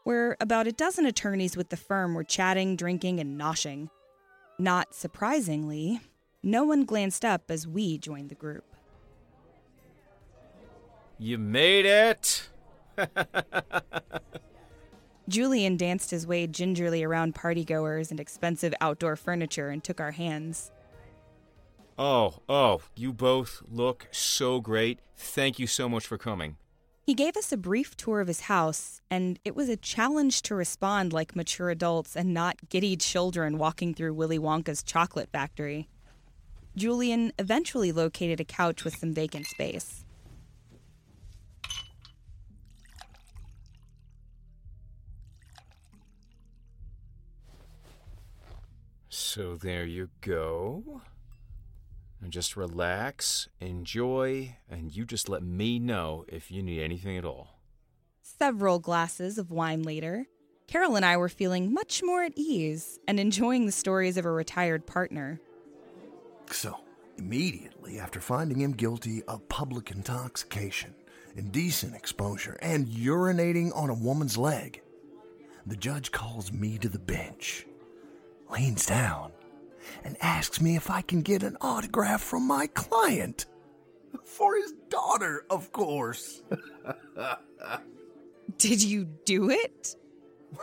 where 0.05 0.37
about 0.40 0.68
a 0.68 0.73
dozen 0.73 1.05
attorneys 1.05 1.57
with 1.57 1.71
the 1.71 1.77
firm 1.77 2.14
were 2.14 2.23
chatting, 2.23 2.77
drinking, 2.77 3.18
and 3.18 3.40
noshing. 3.40 3.88
Not 4.57 4.94
surprisingly, 4.94 6.01
no 6.44 6.64
one 6.64 6.85
glanced 6.85 7.25
up 7.25 7.51
as 7.51 7.66
we 7.66 7.99
joined 7.99 8.29
the 8.29 8.37
group. 8.37 8.64
You 11.18 11.38
made 11.38 11.85
it! 11.85 12.48
Julian 15.28 15.76
danced 15.76 16.11
his 16.11 16.26
way 16.26 16.46
gingerly 16.46 17.04
around 17.04 17.35
partygoers 17.35 18.11
and 18.11 18.18
expensive 18.18 18.72
outdoor 18.81 19.16
furniture 19.16 19.68
and 19.68 19.83
took 19.83 20.00
our 20.00 20.12
hands. 20.12 20.70
Oh, 21.98 22.37
oh, 22.48 22.81
you 22.94 23.12
both 23.12 23.62
look 23.68 24.09
so 24.12 24.61
great. 24.61 25.00
Thank 25.16 25.59
you 25.59 25.66
so 25.66 25.88
much 25.88 26.07
for 26.07 26.16
coming. 26.16 26.57
He 27.04 27.14
gave 27.14 27.37
us 27.37 27.50
a 27.52 27.57
brief 27.57 27.96
tour 27.96 28.20
of 28.20 28.28
his 28.28 28.42
house, 28.42 29.00
and 29.11 29.40
it 29.44 29.57
was 29.57 29.68
a 29.68 29.76
challenge 29.76 30.42
to 30.42 30.54
respond 30.54 31.12
like 31.12 31.35
mature 31.35 31.70
adults 31.70 32.14
and 32.14 32.33
not 32.33 32.68
giddy 32.68 32.96
children 32.96 33.59
walking 33.59 33.94
through 33.94 34.14
Willy 34.14 34.38
Wonka's 34.38 34.83
chocolate 34.83 35.31
factory. 35.33 35.88
Julian 36.76 37.33
eventually 37.38 37.90
located 37.90 38.40
a 38.40 38.44
couch 38.44 38.85
with 38.85 38.96
some 38.96 39.12
vacant 39.12 39.46
space. 39.46 40.04
So 49.18 49.57
there 49.57 49.85
you 49.85 50.11
go. 50.20 51.02
And 52.22 52.33
just 52.33 52.57
relax, 52.57 53.48
enjoy, 53.61 54.57
and 54.70 54.94
you 54.94 55.04
just 55.04 55.28
let 55.28 55.42
me 55.42 55.81
know 55.81 56.24
if 56.28 56.52
you 56.52 56.62
need 56.62 56.81
anything 56.81 57.16
at 57.16 57.24
all. 57.24 57.59
Several 58.22 58.78
glasses 58.78 59.37
of 59.37 59.50
wine 59.50 59.83
later, 59.83 60.26
Carol 60.68 60.94
and 60.94 61.04
I 61.04 61.16
were 61.16 61.28
feeling 61.28 61.74
much 61.74 62.00
more 62.02 62.22
at 62.22 62.33
ease 62.37 63.00
and 63.09 63.18
enjoying 63.18 63.66
the 63.66 63.72
stories 63.72 64.16
of 64.16 64.24
a 64.24 64.31
retired 64.31 64.87
partner. 64.87 65.40
So, 66.50 66.76
immediately 67.18 67.98
after 67.98 68.20
finding 68.20 68.61
him 68.61 68.72
guilty 68.72 69.24
of 69.24 69.48
public 69.48 69.90
intoxication, 69.90 70.94
indecent 71.35 71.96
exposure, 71.96 72.57
and 72.62 72.87
urinating 72.87 73.76
on 73.76 73.90
a 73.90 73.94
woman's 73.94 74.38
leg, 74.38 74.81
the 75.66 75.76
judge 75.76 76.12
calls 76.12 76.52
me 76.52 76.78
to 76.78 76.88
the 76.88 77.00
bench, 77.00 77.66
leans 78.50 78.87
down, 78.87 79.32
and 80.04 80.16
asks 80.20 80.61
me 80.61 80.76
if 80.76 80.90
I 80.90 81.02
can 81.02 81.22
get 81.22 81.42
an 81.42 81.56
autograph 81.61 82.22
from 82.22 82.46
my 82.46 82.66
client. 82.68 83.46
For 84.24 84.56
his 84.56 84.72
daughter, 84.88 85.44
of 85.50 85.72
course. 85.72 86.42
Did 88.58 88.82
you 88.82 89.04
do 89.24 89.50
it? 89.50 89.96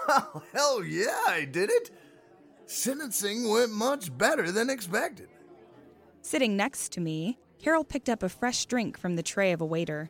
Well, 0.08 0.43
hell 0.54 0.84
yeah, 0.84 1.19
I 1.28 1.45
did 1.45 1.69
it. 1.69 1.91
Sentencing 2.65 3.48
went 3.48 3.71
much 3.71 4.15
better 4.17 4.52
than 4.52 4.69
expected. 4.69 5.30
Sitting 6.21 6.58
next 6.58 6.91
to 6.93 7.02
me, 7.02 7.38
Carol 7.60 7.84
picked 7.84 8.10
up 8.10 8.24
a 8.24 8.30
fresh 8.30 8.65
drink 8.65 8.98
from 8.98 9.15
the 9.15 9.24
tray 9.24 9.52
of 9.52 9.62
a 9.62 9.65
waiter. 9.65 10.10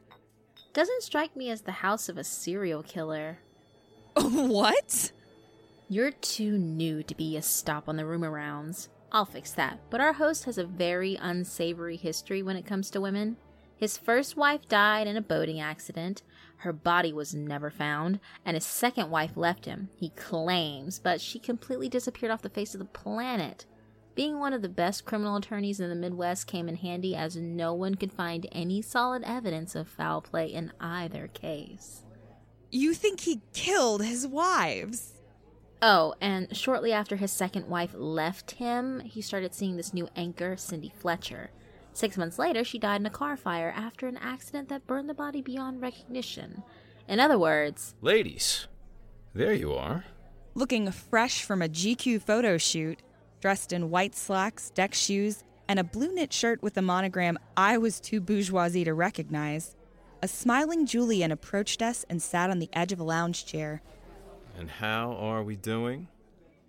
Doesn't 0.74 1.04
strike 1.04 1.36
me 1.36 1.50
as 1.50 1.62
the 1.62 1.72
house 1.72 2.08
of 2.08 2.18
a 2.18 2.24
serial 2.24 2.84
killer. 2.84 3.40
what? 4.16 5.12
You're 5.88 6.12
too 6.12 6.58
new 6.58 7.04
to 7.04 7.14
be 7.14 7.38
a 7.38 7.44
stop 7.44 7.88
on 7.88 7.96
the 7.96 8.08
rumor 8.08 8.32
rounds. 8.32 8.90
I'll 9.12 9.26
fix 9.26 9.52
that. 9.52 9.80
But 9.92 10.02
our 10.02 10.14
host 10.14 10.46
has 10.46 10.58
a 10.58 10.66
very 10.66 11.16
unsavory 11.22 11.96
history 11.96 12.42
when 12.42 12.56
it 12.56 12.66
comes 12.66 12.90
to 12.90 13.02
women. 13.02 13.38
His 13.78 13.96
first 13.96 14.36
wife 14.36 14.68
died 14.68 15.06
in 15.06 15.16
a 15.16 15.22
boating 15.22 15.60
accident. 15.60 16.24
Her 16.58 16.74
body 16.74 17.14
was 17.14 17.36
never 17.36 17.70
found, 17.70 18.20
and 18.44 18.56
his 18.56 18.66
second 18.66 19.12
wife 19.12 19.38
left 19.38 19.66
him, 19.66 19.90
he 19.96 20.10
claims, 20.10 20.98
but 20.98 21.22
she 21.22 21.38
completely 21.38 21.88
disappeared 21.88 22.32
off 22.32 22.42
the 22.42 22.50
face 22.50 22.74
of 22.74 22.80
the 22.80 22.86
planet. 22.86 23.66
Being 24.16 24.40
one 24.40 24.54
of 24.54 24.64
the 24.64 24.70
best 24.70 25.06
criminal 25.06 25.36
attorneys 25.36 25.80
in 25.80 25.90
the 25.90 25.96
Midwest 25.96 26.48
came 26.48 26.68
in 26.68 26.78
handy 26.78 27.16
as 27.16 27.36
no 27.36 27.76
one 27.76 27.94
could 27.96 28.14
find 28.14 28.48
any 28.52 28.82
solid 28.82 29.24
evidence 29.24 29.76
of 29.76 29.88
foul 29.88 30.22
play 30.22 30.48
in 30.48 30.72
either 30.80 31.28
case. 31.28 32.02
You 32.72 32.94
think 32.96 33.20
he 33.20 33.42
killed 33.54 34.04
his 34.04 34.26
wives? 34.26 35.15
Oh, 35.82 36.16
and 36.22 36.56
shortly 36.56 36.92
after 36.92 37.16
his 37.16 37.32
second 37.32 37.68
wife 37.68 37.94
left 37.94 38.52
him, 38.52 39.02
he 39.02 39.22
started 39.22 39.54
seeing 39.54 39.76
this 39.76 39.94
new 39.94 40.08
anchor, 40.16 40.56
Cindy 40.58 40.92
Fletcher. 40.98 41.52
Six 41.94 42.18
months 42.18 42.40
later, 42.40 42.64
she 42.64 42.80
died 42.80 43.02
in 43.02 43.06
a 43.06 43.12
car 43.12 43.38
fire 43.38 43.74
after 43.76 44.08
an 44.08 44.18
accident 44.18 44.70
that 44.70 44.88
burned 44.88 45.10
the 45.10 45.14
body 45.14 45.42
beyond 45.42 45.82
recognition. 45.82 46.64
In 47.08 47.20
other 47.20 47.38
words, 47.38 47.96
Ladies, 48.02 48.68
there 49.34 49.54
you 49.54 49.74
are. 49.74 50.06
Looking 50.56 50.90
fresh 50.92 51.44
from 51.44 51.62
a 51.62 51.70
GQ 51.70 52.22
photo 52.22 52.58
shoot, 52.58 53.02
dressed 53.42 53.72
in 53.72 53.90
white 53.90 54.16
slacks, 54.16 54.70
deck 54.72 54.94
shoes, 54.94 55.44
and 55.68 55.80
a 55.80 55.84
blue 55.84 56.14
knit 56.14 56.34
shirt 56.34 56.62
with 56.62 56.78
a 56.78 56.82
monogram 56.82 57.38
I 57.56 57.78
was 57.78 58.00
too 58.00 58.22
bourgeoisie 58.22 58.86
to 58.86 58.94
recognize, 58.94 59.76
a 60.22 60.28
smiling 60.28 60.86
Julian 60.86 61.32
approached 61.32 61.82
us 61.82 62.06
and 62.10 62.22
sat 62.22 62.50
on 62.50 62.60
the 62.60 62.70
edge 62.74 62.92
of 62.92 63.00
a 63.00 63.04
lounge 63.04 63.46
chair. 63.46 63.82
And 64.58 64.70
how 64.70 65.14
are 65.14 65.44
we 65.44 65.56
doing? 65.56 66.08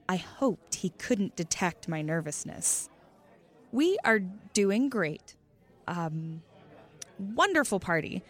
I 0.09 0.16
hoped 0.16 0.77
he 0.77 0.90
couldn't 0.90 1.37
detect 1.37 1.88
my 1.88 2.03
nervousness. 2.03 2.88
We 3.72 3.99
are 4.05 4.20
doing 4.55 4.88
great. 4.88 5.37
Um, 5.87 6.42
wonderful 7.18 7.81
party. 7.81 8.22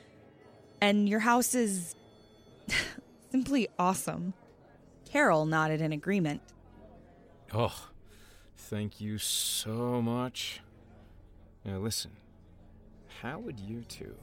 And 0.81 1.09
your 1.09 1.21
house 1.21 1.55
is 1.55 1.95
simply 3.31 3.69
awesome. 3.79 4.35
Carol 5.05 5.47
nodded 5.47 5.81
in 5.81 5.93
agreement. 5.93 6.43
Oh, 7.55 7.89
thank 8.57 9.01
you 9.01 9.19
so 9.19 10.03
much. 10.03 10.61
Now 11.65 11.79
listen, 11.79 12.13
how 13.23 13.39
would 13.39 13.59
you 13.59 13.83
two 13.83 14.15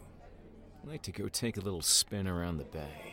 like 0.85 1.01
to 1.03 1.11
go 1.11 1.27
take 1.27 1.57
a 1.57 1.61
little 1.61 1.81
spin 1.81 2.27
around 2.27 2.57
the 2.57 2.65
bay? 2.65 3.12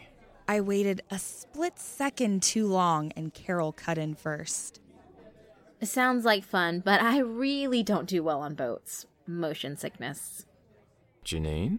I 0.50 0.60
waited 0.60 1.02
a 1.12 1.18
split 1.20 1.78
second 1.78 2.42
too 2.42 2.66
long 2.66 3.12
and 3.12 3.32
Carol 3.32 3.70
cut 3.70 3.98
in 3.98 4.16
first. 4.16 4.80
Sounds 5.80 6.24
like 6.24 6.42
fun, 6.42 6.80
but 6.80 7.00
I 7.00 7.20
really 7.20 7.84
don't 7.84 8.08
do 8.08 8.24
well 8.24 8.40
on 8.40 8.56
boats. 8.56 9.06
Motion 9.28 9.76
sickness. 9.76 10.46
Janine? 11.24 11.78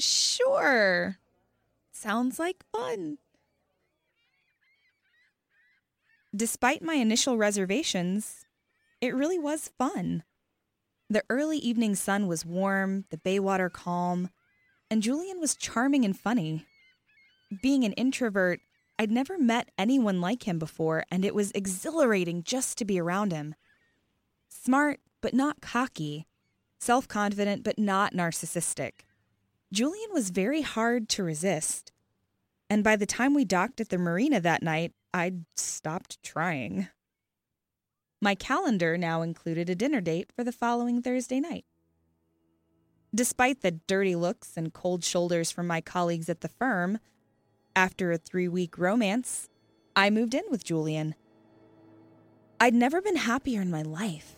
Sure. 0.00 1.18
Sounds 1.92 2.40
like 2.40 2.64
fun. 2.72 3.18
Despite 6.34 6.82
my 6.82 6.94
initial 6.94 7.38
reservations, 7.38 8.46
it 9.00 9.14
really 9.14 9.38
was 9.38 9.70
fun. 9.78 10.24
The 11.08 11.22
early 11.30 11.58
evening 11.58 11.94
sun 11.94 12.26
was 12.26 12.44
warm, 12.44 13.04
the 13.10 13.18
bay 13.18 13.38
water 13.38 13.70
calm, 13.70 14.30
and 14.90 15.04
Julian 15.04 15.38
was 15.38 15.54
charming 15.54 16.04
and 16.04 16.18
funny. 16.18 16.66
Being 17.62 17.84
an 17.84 17.92
introvert, 17.92 18.60
I'd 18.98 19.10
never 19.10 19.38
met 19.38 19.70
anyone 19.78 20.20
like 20.20 20.48
him 20.48 20.58
before, 20.58 21.04
and 21.10 21.24
it 21.24 21.34
was 21.34 21.52
exhilarating 21.52 22.42
just 22.42 22.78
to 22.78 22.84
be 22.84 22.98
around 22.98 23.32
him. 23.32 23.54
Smart, 24.48 25.00
but 25.20 25.34
not 25.34 25.60
cocky. 25.60 26.26
Self 26.78 27.06
confident, 27.06 27.62
but 27.62 27.78
not 27.78 28.14
narcissistic. 28.14 29.04
Julian 29.72 30.10
was 30.12 30.30
very 30.30 30.62
hard 30.62 31.08
to 31.10 31.22
resist. 31.22 31.92
And 32.68 32.82
by 32.82 32.96
the 32.96 33.06
time 33.06 33.34
we 33.34 33.44
docked 33.44 33.80
at 33.80 33.90
the 33.90 33.98
marina 33.98 34.40
that 34.40 34.62
night, 34.62 34.92
I'd 35.14 35.44
stopped 35.54 36.22
trying. 36.22 36.88
My 38.20 38.34
calendar 38.34 38.96
now 38.98 39.22
included 39.22 39.70
a 39.70 39.74
dinner 39.74 40.00
date 40.00 40.30
for 40.34 40.42
the 40.42 40.52
following 40.52 41.02
Thursday 41.02 41.38
night. 41.38 41.64
Despite 43.14 43.62
the 43.62 43.70
dirty 43.70 44.16
looks 44.16 44.56
and 44.56 44.72
cold 44.72 45.04
shoulders 45.04 45.50
from 45.50 45.66
my 45.66 45.80
colleagues 45.80 46.28
at 46.28 46.40
the 46.40 46.48
firm, 46.48 46.98
after 47.76 48.10
a 48.10 48.18
three 48.18 48.48
week 48.48 48.78
romance, 48.78 49.48
I 49.94 50.10
moved 50.10 50.34
in 50.34 50.44
with 50.50 50.64
Julian. 50.64 51.14
I'd 52.58 52.74
never 52.74 53.02
been 53.02 53.16
happier 53.16 53.60
in 53.60 53.70
my 53.70 53.82
life. 53.82 54.34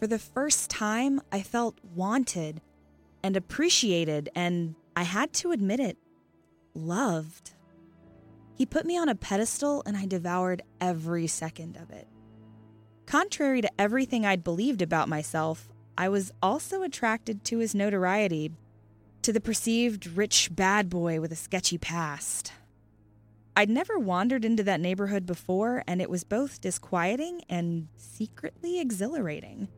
For 0.00 0.08
the 0.08 0.18
first 0.18 0.68
time, 0.68 1.22
I 1.32 1.40
felt 1.40 1.78
wanted 1.94 2.60
and 3.22 3.36
appreciated, 3.36 4.28
and 4.34 4.74
I 4.96 5.04
had 5.04 5.32
to 5.34 5.52
admit 5.52 5.80
it, 5.80 5.96
loved. 6.74 7.52
He 8.56 8.66
put 8.66 8.84
me 8.84 8.98
on 8.98 9.08
a 9.08 9.14
pedestal, 9.14 9.82
and 9.86 9.96
I 9.96 10.04
devoured 10.04 10.62
every 10.80 11.26
second 11.28 11.76
of 11.76 11.90
it. 11.90 12.08
Contrary 13.06 13.60
to 13.62 13.70
everything 13.80 14.26
I'd 14.26 14.44
believed 14.44 14.82
about 14.82 15.08
myself, 15.08 15.68
I 15.96 16.08
was 16.08 16.32
also 16.42 16.82
attracted 16.82 17.44
to 17.44 17.58
his 17.58 17.74
notoriety, 17.74 18.50
to 19.24 19.32
the 19.32 19.40
perceived 19.40 20.06
rich 20.06 20.50
bad 20.54 20.90
boy 20.90 21.18
with 21.18 21.32
a 21.32 21.36
sketchy 21.36 21.78
past. 21.78 22.52
I'd 23.56 23.70
never 23.70 23.98
wandered 23.98 24.44
into 24.44 24.62
that 24.64 24.82
neighborhood 24.82 25.24
before, 25.24 25.82
and 25.86 26.02
it 26.02 26.10
was 26.10 26.24
both 26.24 26.60
disquieting 26.60 27.40
and 27.48 27.88
secretly 27.96 28.80
exhilarating. 28.80 29.68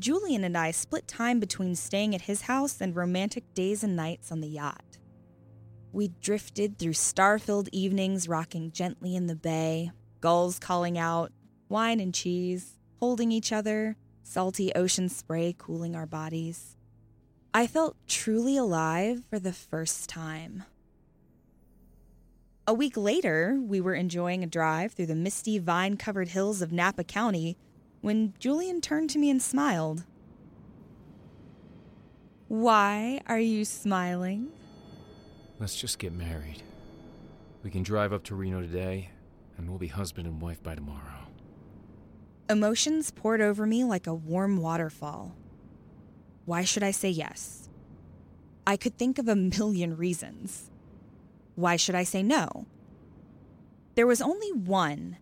Julian 0.00 0.42
and 0.42 0.58
I 0.58 0.72
split 0.72 1.06
time 1.06 1.38
between 1.38 1.76
staying 1.76 2.12
at 2.12 2.22
his 2.22 2.42
house 2.42 2.80
and 2.80 2.96
romantic 2.96 3.54
days 3.54 3.84
and 3.84 3.94
nights 3.94 4.32
on 4.32 4.40
the 4.40 4.48
yacht. 4.48 4.98
We 5.92 6.08
drifted 6.20 6.76
through 6.76 6.94
star 6.94 7.38
filled 7.38 7.68
evenings, 7.70 8.26
rocking 8.26 8.72
gently 8.72 9.14
in 9.14 9.28
the 9.28 9.36
bay, 9.36 9.92
gulls 10.20 10.58
calling 10.58 10.98
out, 10.98 11.30
wine 11.68 12.00
and 12.00 12.12
cheese, 12.12 12.78
holding 12.98 13.30
each 13.30 13.52
other, 13.52 13.96
salty 14.24 14.74
ocean 14.74 15.08
spray 15.08 15.54
cooling 15.56 15.94
our 15.94 16.06
bodies. 16.06 16.76
I 17.54 17.66
felt 17.66 17.96
truly 18.08 18.56
alive 18.56 19.24
for 19.28 19.38
the 19.38 19.52
first 19.52 20.08
time. 20.08 20.64
A 22.66 22.72
week 22.72 22.96
later, 22.96 23.58
we 23.60 23.78
were 23.78 23.94
enjoying 23.94 24.42
a 24.42 24.46
drive 24.46 24.92
through 24.92 25.06
the 25.06 25.14
misty, 25.14 25.58
vine 25.58 25.98
covered 25.98 26.28
hills 26.28 26.62
of 26.62 26.72
Napa 26.72 27.04
County 27.04 27.58
when 28.00 28.32
Julian 28.38 28.80
turned 28.80 29.10
to 29.10 29.18
me 29.18 29.28
and 29.28 29.42
smiled. 29.42 30.04
Why 32.48 33.20
are 33.26 33.38
you 33.38 33.66
smiling? 33.66 34.50
Let's 35.58 35.78
just 35.78 35.98
get 35.98 36.14
married. 36.14 36.62
We 37.62 37.70
can 37.70 37.82
drive 37.82 38.14
up 38.14 38.24
to 38.24 38.34
Reno 38.34 38.62
today, 38.62 39.10
and 39.58 39.68
we'll 39.68 39.78
be 39.78 39.88
husband 39.88 40.26
and 40.26 40.40
wife 40.40 40.62
by 40.62 40.74
tomorrow. 40.74 41.28
Emotions 42.48 43.10
poured 43.10 43.42
over 43.42 43.66
me 43.66 43.84
like 43.84 44.06
a 44.06 44.14
warm 44.14 44.56
waterfall. 44.56 45.34
Why 46.44 46.64
should 46.64 46.82
I 46.82 46.90
say 46.90 47.08
yes? 47.08 47.68
I 48.66 48.76
could 48.76 48.96
think 48.96 49.18
of 49.18 49.28
a 49.28 49.36
million 49.36 49.96
reasons. 49.96 50.70
Why 51.54 51.76
should 51.76 51.94
I 51.94 52.04
say 52.04 52.22
no? 52.22 52.66
There 53.94 54.06
was 54.06 54.22
only 54.22 54.52
one, 54.52 55.18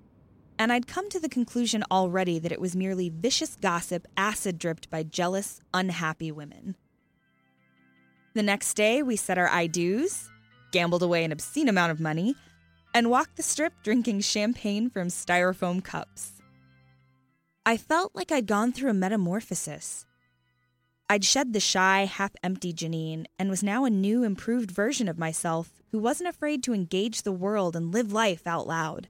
and 0.58 0.72
I'd 0.72 0.86
come 0.86 1.08
to 1.10 1.20
the 1.20 1.28
conclusion 1.28 1.82
already 1.90 2.38
that 2.38 2.52
it 2.52 2.60
was 2.60 2.76
merely 2.76 3.08
vicious 3.08 3.56
gossip 3.56 4.06
acid 4.16 4.58
dripped 4.58 4.90
by 4.90 5.02
jealous, 5.02 5.60
unhappy 5.74 6.30
women. 6.30 6.76
The 8.34 8.42
next 8.42 8.74
day, 8.74 9.02
we 9.02 9.16
set 9.16 9.38
our 9.38 9.48
I 9.48 9.66
do's, 9.66 10.30
gambled 10.70 11.02
away 11.02 11.24
an 11.24 11.32
obscene 11.32 11.68
amount 11.68 11.90
of 11.90 12.00
money, 12.00 12.36
and 12.94 13.10
walked 13.10 13.36
the 13.36 13.42
strip 13.42 13.72
drinking 13.82 14.20
champagne 14.20 14.88
from 14.88 15.08
styrofoam 15.08 15.82
cups. 15.82 16.32
I 17.66 17.76
felt 17.76 18.14
like 18.14 18.30
I'd 18.30 18.46
gone 18.46 18.72
through 18.72 18.90
a 18.90 18.94
metamorphosis. 18.94 20.06
I'd 21.10 21.24
shed 21.24 21.52
the 21.52 21.58
shy, 21.58 22.04
half 22.04 22.30
empty 22.40 22.72
Janine 22.72 23.26
and 23.36 23.50
was 23.50 23.64
now 23.64 23.84
a 23.84 23.90
new, 23.90 24.22
improved 24.22 24.70
version 24.70 25.08
of 25.08 25.18
myself 25.18 25.82
who 25.90 25.98
wasn't 25.98 26.28
afraid 26.28 26.62
to 26.62 26.72
engage 26.72 27.22
the 27.22 27.32
world 27.32 27.74
and 27.74 27.92
live 27.92 28.12
life 28.12 28.46
out 28.46 28.68
loud. 28.68 29.08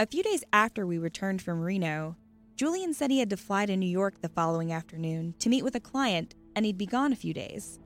A 0.00 0.06
few 0.06 0.22
days 0.22 0.42
after 0.54 0.86
we 0.86 0.96
returned 0.96 1.42
from 1.42 1.60
Reno, 1.60 2.16
Julian 2.56 2.94
said 2.94 3.10
he 3.10 3.18
had 3.18 3.28
to 3.28 3.36
fly 3.36 3.66
to 3.66 3.76
New 3.76 3.84
York 3.84 4.22
the 4.22 4.30
following 4.30 4.72
afternoon 4.72 5.34
to 5.38 5.50
meet 5.50 5.64
with 5.64 5.74
a 5.74 5.80
client 5.80 6.34
and 6.54 6.64
he'd 6.64 6.78
be 6.78 6.86
gone 6.86 7.12
a 7.12 7.16
few 7.16 7.34
days. 7.34 7.78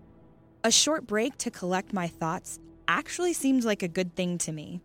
A 0.62 0.70
short 0.70 1.08
break 1.08 1.36
to 1.38 1.50
collect 1.50 1.92
my 1.92 2.06
thoughts 2.06 2.60
actually 2.86 3.32
seemed 3.32 3.64
like 3.64 3.82
a 3.82 3.88
good 3.88 4.14
thing 4.14 4.38
to 4.38 4.52
me. 4.52 4.82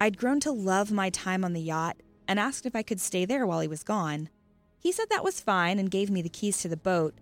I'd 0.00 0.18
grown 0.18 0.38
to 0.40 0.52
love 0.52 0.92
my 0.92 1.10
time 1.10 1.44
on 1.44 1.54
the 1.54 1.60
yacht 1.60 1.96
and 2.28 2.38
asked 2.38 2.64
if 2.64 2.76
I 2.76 2.84
could 2.84 3.00
stay 3.00 3.24
there 3.24 3.44
while 3.44 3.58
he 3.58 3.66
was 3.66 3.82
gone. 3.82 4.28
He 4.78 4.92
said 4.92 5.06
that 5.10 5.24
was 5.24 5.40
fine 5.40 5.80
and 5.80 5.90
gave 5.90 6.10
me 6.10 6.22
the 6.22 6.28
keys 6.28 6.58
to 6.58 6.68
the 6.68 6.76
boat, 6.76 7.18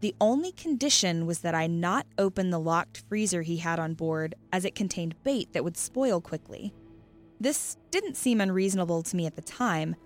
the 0.00 0.14
only 0.20 0.52
condition 0.52 1.26
was 1.26 1.40
that 1.40 1.54
I 1.54 1.66
not 1.66 2.06
open 2.18 2.50
the 2.50 2.60
locked 2.60 3.02
freezer 3.08 3.42
he 3.42 3.56
had 3.56 3.80
on 3.80 3.94
board, 3.94 4.34
as 4.52 4.64
it 4.64 4.74
contained 4.74 5.22
bait 5.24 5.52
that 5.52 5.64
would 5.64 5.76
spoil 5.76 6.20
quickly. 6.20 6.72
This 7.40 7.76
didn't 7.90 8.16
seem 8.16 8.40
unreasonable 8.40 9.02
to 9.02 9.16
me 9.16 9.26
at 9.26 9.36
the 9.36 9.42
time, 9.42 9.96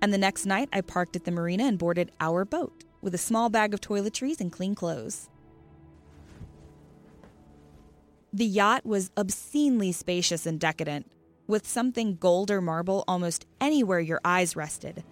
and 0.00 0.12
the 0.12 0.18
next 0.18 0.46
night 0.46 0.68
I 0.72 0.80
parked 0.82 1.16
at 1.16 1.24
the 1.24 1.30
marina 1.30 1.64
and 1.64 1.78
boarded 1.78 2.12
our 2.20 2.44
boat 2.44 2.84
with 3.00 3.14
a 3.14 3.18
small 3.18 3.48
bag 3.50 3.74
of 3.74 3.80
toiletries 3.80 4.40
and 4.40 4.52
clean 4.52 4.74
clothes. 4.74 5.28
The 8.32 8.46
yacht 8.46 8.84
was 8.84 9.10
obscenely 9.16 9.92
spacious 9.92 10.46
and 10.46 10.58
decadent, 10.58 11.10
with 11.46 11.66
something 11.66 12.16
gold 12.16 12.50
or 12.50 12.60
marble 12.60 13.04
almost 13.06 13.46
anywhere 13.60 14.00
your 14.00 14.20
eyes 14.24 14.56
rested. 14.56 15.04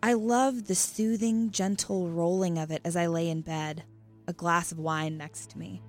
I 0.00 0.12
loved 0.12 0.66
the 0.66 0.76
soothing, 0.76 1.50
gentle 1.50 2.08
rolling 2.08 2.56
of 2.56 2.70
it 2.70 2.82
as 2.84 2.94
I 2.94 3.08
lay 3.08 3.28
in 3.28 3.40
bed, 3.40 3.82
a 4.28 4.32
glass 4.32 4.70
of 4.70 4.78
wine 4.78 5.18
next 5.18 5.50
to 5.50 5.58
me. 5.58 5.82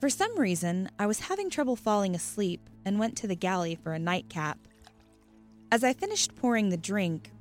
For 0.00 0.08
some 0.08 0.38
reason, 0.38 0.88
I 0.98 1.06
was 1.06 1.20
having 1.20 1.50
trouble 1.50 1.74
falling 1.74 2.14
asleep 2.14 2.70
and 2.84 3.00
went 3.00 3.16
to 3.16 3.26
the 3.26 3.34
galley 3.34 3.74
for 3.74 3.92
a 3.92 3.98
nightcap. 3.98 4.58
As 5.72 5.82
I 5.82 5.92
finished 5.92 6.36
pouring 6.36 6.68
the 6.68 6.76
drink, 6.76 7.32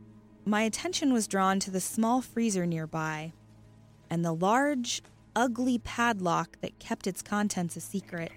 my 0.43 0.63
attention 0.63 1.13
was 1.13 1.27
drawn 1.27 1.59
to 1.59 1.71
the 1.71 1.81
small 1.81 2.21
freezer 2.21 2.65
nearby 2.65 3.33
and 4.09 4.25
the 4.25 4.33
large, 4.33 5.03
ugly 5.35 5.77
padlock 5.77 6.59
that 6.61 6.79
kept 6.79 7.05
its 7.05 7.21
contents 7.21 7.75
a 7.75 7.81
secret. 7.81 8.31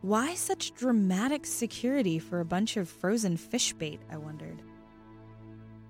Why 0.00 0.36
such 0.36 0.74
dramatic 0.74 1.44
security 1.44 2.20
for 2.20 2.38
a 2.38 2.44
bunch 2.44 2.76
of 2.76 2.88
frozen 2.88 3.36
fish 3.36 3.72
bait, 3.72 4.00
I 4.10 4.16
wondered. 4.16 4.62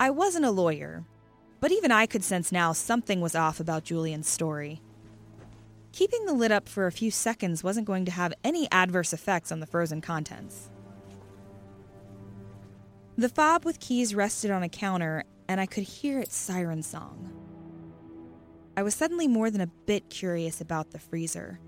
I 0.01 0.11
wasn't 0.11 0.45
a 0.45 0.51
lawyer, 0.51 1.05
but 1.61 1.73
even 1.73 1.91
I 1.91 2.07
could 2.07 2.23
sense 2.23 2.53
now 2.53 2.73
something 2.73 3.21
was 3.21 3.35
off 3.35 3.59
about 3.59 3.85
Julian's 3.85 4.29
story. 4.29 4.81
Keeping 5.93 6.25
the 6.27 6.35
lid 6.35 6.53
up 6.53 6.69
for 6.69 6.87
a 6.87 6.93
few 6.93 7.11
seconds 7.11 7.65
wasn't 7.65 7.87
going 7.87 8.05
to 8.05 8.13
have 8.13 8.33
any 8.45 8.71
adverse 8.71 9.13
effects 9.13 9.51
on 9.51 9.59
the 9.59 9.67
frozen 9.67 10.01
contents. 10.01 10.71
The 13.17 13.29
fob 13.29 13.65
with 13.65 13.81
keys 13.81 14.15
rested 14.15 14.53
on 14.53 14.63
a 14.63 14.69
counter, 14.69 15.25
and 15.49 15.61
I 15.61 15.67
could 15.67 15.83
hear 15.83 16.21
its 16.21 16.37
siren 16.37 16.85
song. 16.85 17.33
I 18.77 18.85
was 18.85 18.95
suddenly 18.95 19.27
more 19.27 19.51
than 19.51 19.61
a 19.61 19.67
bit 19.67 20.09
curious 20.09 20.61
about 20.61 20.93
the 20.93 21.01
freezer. 21.01 21.59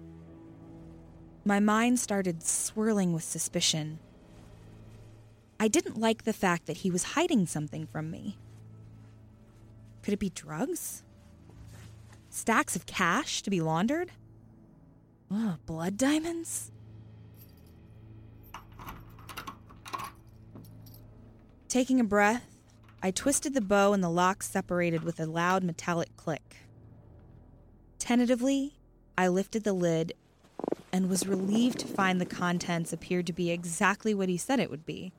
My 1.44 1.58
mind 1.58 1.98
started 1.98 2.44
swirling 2.44 3.12
with 3.12 3.24
suspicion. 3.24 3.98
I 5.62 5.68
didn't 5.68 6.00
like 6.00 6.24
the 6.24 6.32
fact 6.32 6.64
that 6.66 6.78
he 6.78 6.90
was 6.90 7.02
hiding 7.02 7.46
something 7.46 7.86
from 7.86 8.10
me. 8.10 8.38
Could 10.02 10.14
it 10.14 10.18
be 10.18 10.30
drugs? 10.30 11.02
Stacks 12.30 12.76
of 12.76 12.86
cash 12.86 13.42
to 13.42 13.50
be 13.50 13.60
laundered? 13.60 14.10
Oh, 15.30 15.58
blood 15.66 15.98
diamonds? 15.98 16.72
Taking 21.68 22.00
a 22.00 22.04
breath, 22.04 22.56
I 23.02 23.10
twisted 23.10 23.52
the 23.52 23.60
bow 23.60 23.92
and 23.92 24.02
the 24.02 24.08
lock 24.08 24.42
separated 24.42 25.04
with 25.04 25.20
a 25.20 25.26
loud 25.26 25.62
metallic 25.62 26.16
click. 26.16 26.56
Tentatively, 27.98 28.78
I 29.18 29.28
lifted 29.28 29.64
the 29.64 29.74
lid 29.74 30.14
and 30.90 31.10
was 31.10 31.26
relieved 31.26 31.80
to 31.80 31.86
find 31.86 32.18
the 32.18 32.24
contents 32.24 32.94
appeared 32.94 33.26
to 33.26 33.34
be 33.34 33.50
exactly 33.50 34.14
what 34.14 34.30
he 34.30 34.38
said 34.38 34.58
it 34.58 34.70
would 34.70 34.86
be. 34.86 35.12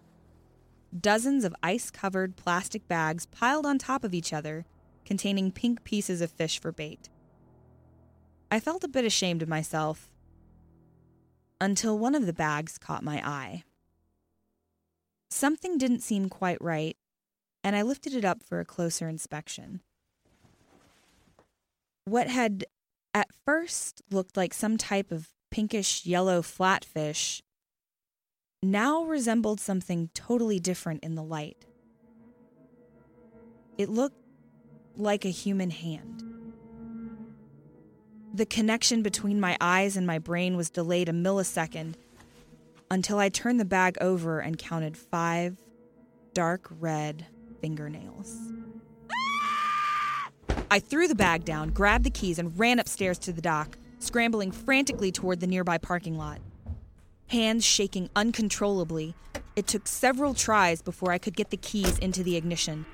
Dozens 1.00 1.46
of 1.46 1.56
ice 1.64 1.90
covered 1.90 2.36
plastic 2.36 2.88
bags 2.88 3.26
piled 3.26 3.66
on 3.66 3.78
top 3.78 4.04
of 4.04 4.14
each 4.14 4.34
other, 4.34 4.66
containing 5.06 5.52
pink 5.52 5.84
pieces 5.84 6.22
of 6.22 6.32
fish 6.32 6.60
for 6.60 6.72
bait. 6.72 7.10
I 8.52 8.60
felt 8.60 8.84
a 8.84 8.90
bit 8.90 9.06
ashamed 9.06 9.42
of 9.42 9.48
myself 9.48 10.10
until 11.62 11.98
one 11.98 12.16
of 12.16 12.26
the 12.26 12.34
bags 12.34 12.78
caught 12.78 13.04
my 13.04 13.26
eye. 13.26 13.64
Something 15.30 15.78
didn't 15.78 16.02
seem 16.02 16.28
quite 16.28 16.62
right, 16.62 16.98
and 17.64 17.76
I 17.76 17.84
lifted 17.84 18.14
it 18.14 18.26
up 18.26 18.44
for 18.44 18.60
a 18.60 18.66
closer 18.66 19.08
inspection. 19.08 19.82
What 22.04 22.28
had 22.28 22.66
at 23.14 23.30
first 23.46 24.02
looked 24.12 24.36
like 24.36 24.54
some 24.54 24.78
type 24.78 25.12
of 25.12 25.30
pinkish 25.52 26.06
yellow 26.06 26.42
flatfish 26.42 27.42
now 28.64 29.04
resembled 29.04 29.60
something 29.60 30.10
totally 30.14 30.60
different 30.60 31.04
in 31.04 31.16
the 31.16 31.24
light. 31.24 31.66
It 33.78 33.90
looked 33.90 34.18
like 34.96 35.26
a 35.26 35.30
human 35.30 35.72
hand. 35.72 36.24
The 38.34 38.46
connection 38.46 39.02
between 39.02 39.40
my 39.40 39.58
eyes 39.60 39.98
and 39.98 40.06
my 40.06 40.20
brain 40.20 40.56
was 40.56 40.70
delayed 40.70 41.10
a 41.10 41.12
millisecond 41.12 41.96
until 42.92 43.18
I 43.18 43.30
turned 43.30 43.60
the 43.60 43.66
bag 43.66 43.98
over 44.00 44.40
and 44.40 44.60
counted 44.60 44.96
five 44.96 45.58
dark 46.36 46.68
red 46.80 47.26
fingernails. 47.62 48.38
I 50.70 50.80
threw 50.80 51.08
the 51.08 51.16
bag 51.16 51.46
down, 51.46 51.70
grabbed 51.70 52.04
the 52.04 52.12
keys, 52.12 52.38
and 52.38 52.58
ran 52.58 52.80
upstairs 52.80 53.18
to 53.20 53.34
the 53.34 53.42
dock, 53.42 53.78
scrambling 54.00 54.52
frantically 54.52 55.12
toward 55.12 55.40
the 55.40 55.48
nearby 55.48 55.80
parking 55.80 56.16
lot. 56.16 56.40
Hands 57.32 57.64
shaking 57.64 58.10
uncontrollably, 58.14 59.16
it 59.56 59.66
took 59.66 59.88
several 59.88 60.34
tries 60.34 60.82
before 60.82 61.14
I 61.14 61.18
could 61.18 61.34
get 61.34 61.50
the 61.50 61.56
keys 61.56 61.98
into 62.00 62.24
the 62.24 62.36
ignition. 62.36 62.86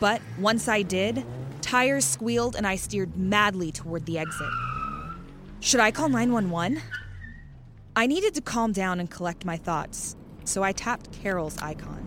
But 0.00 0.22
once 0.38 0.66
I 0.66 0.80
did, 0.80 1.26
tires 1.60 2.06
squealed 2.06 2.56
and 2.56 2.66
I 2.66 2.76
steered 2.76 3.18
madly 3.18 3.70
toward 3.70 4.06
the 4.06 4.18
exit. 4.18 4.48
Should 5.60 5.80
I 5.80 5.90
call 5.90 6.08
911? 6.08 6.80
I 7.94 8.06
needed 8.06 8.32
to 8.36 8.40
calm 8.40 8.72
down 8.72 8.98
and 8.98 9.10
collect 9.10 9.44
my 9.44 9.58
thoughts, 9.58 10.16
so 10.44 10.62
I 10.62 10.72
tapped 10.72 11.12
Carol's 11.12 11.58
icon. 11.58 11.98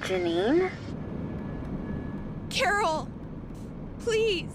Janine? 0.00 0.70
Carol! 2.60 3.08
Please! 4.00 4.52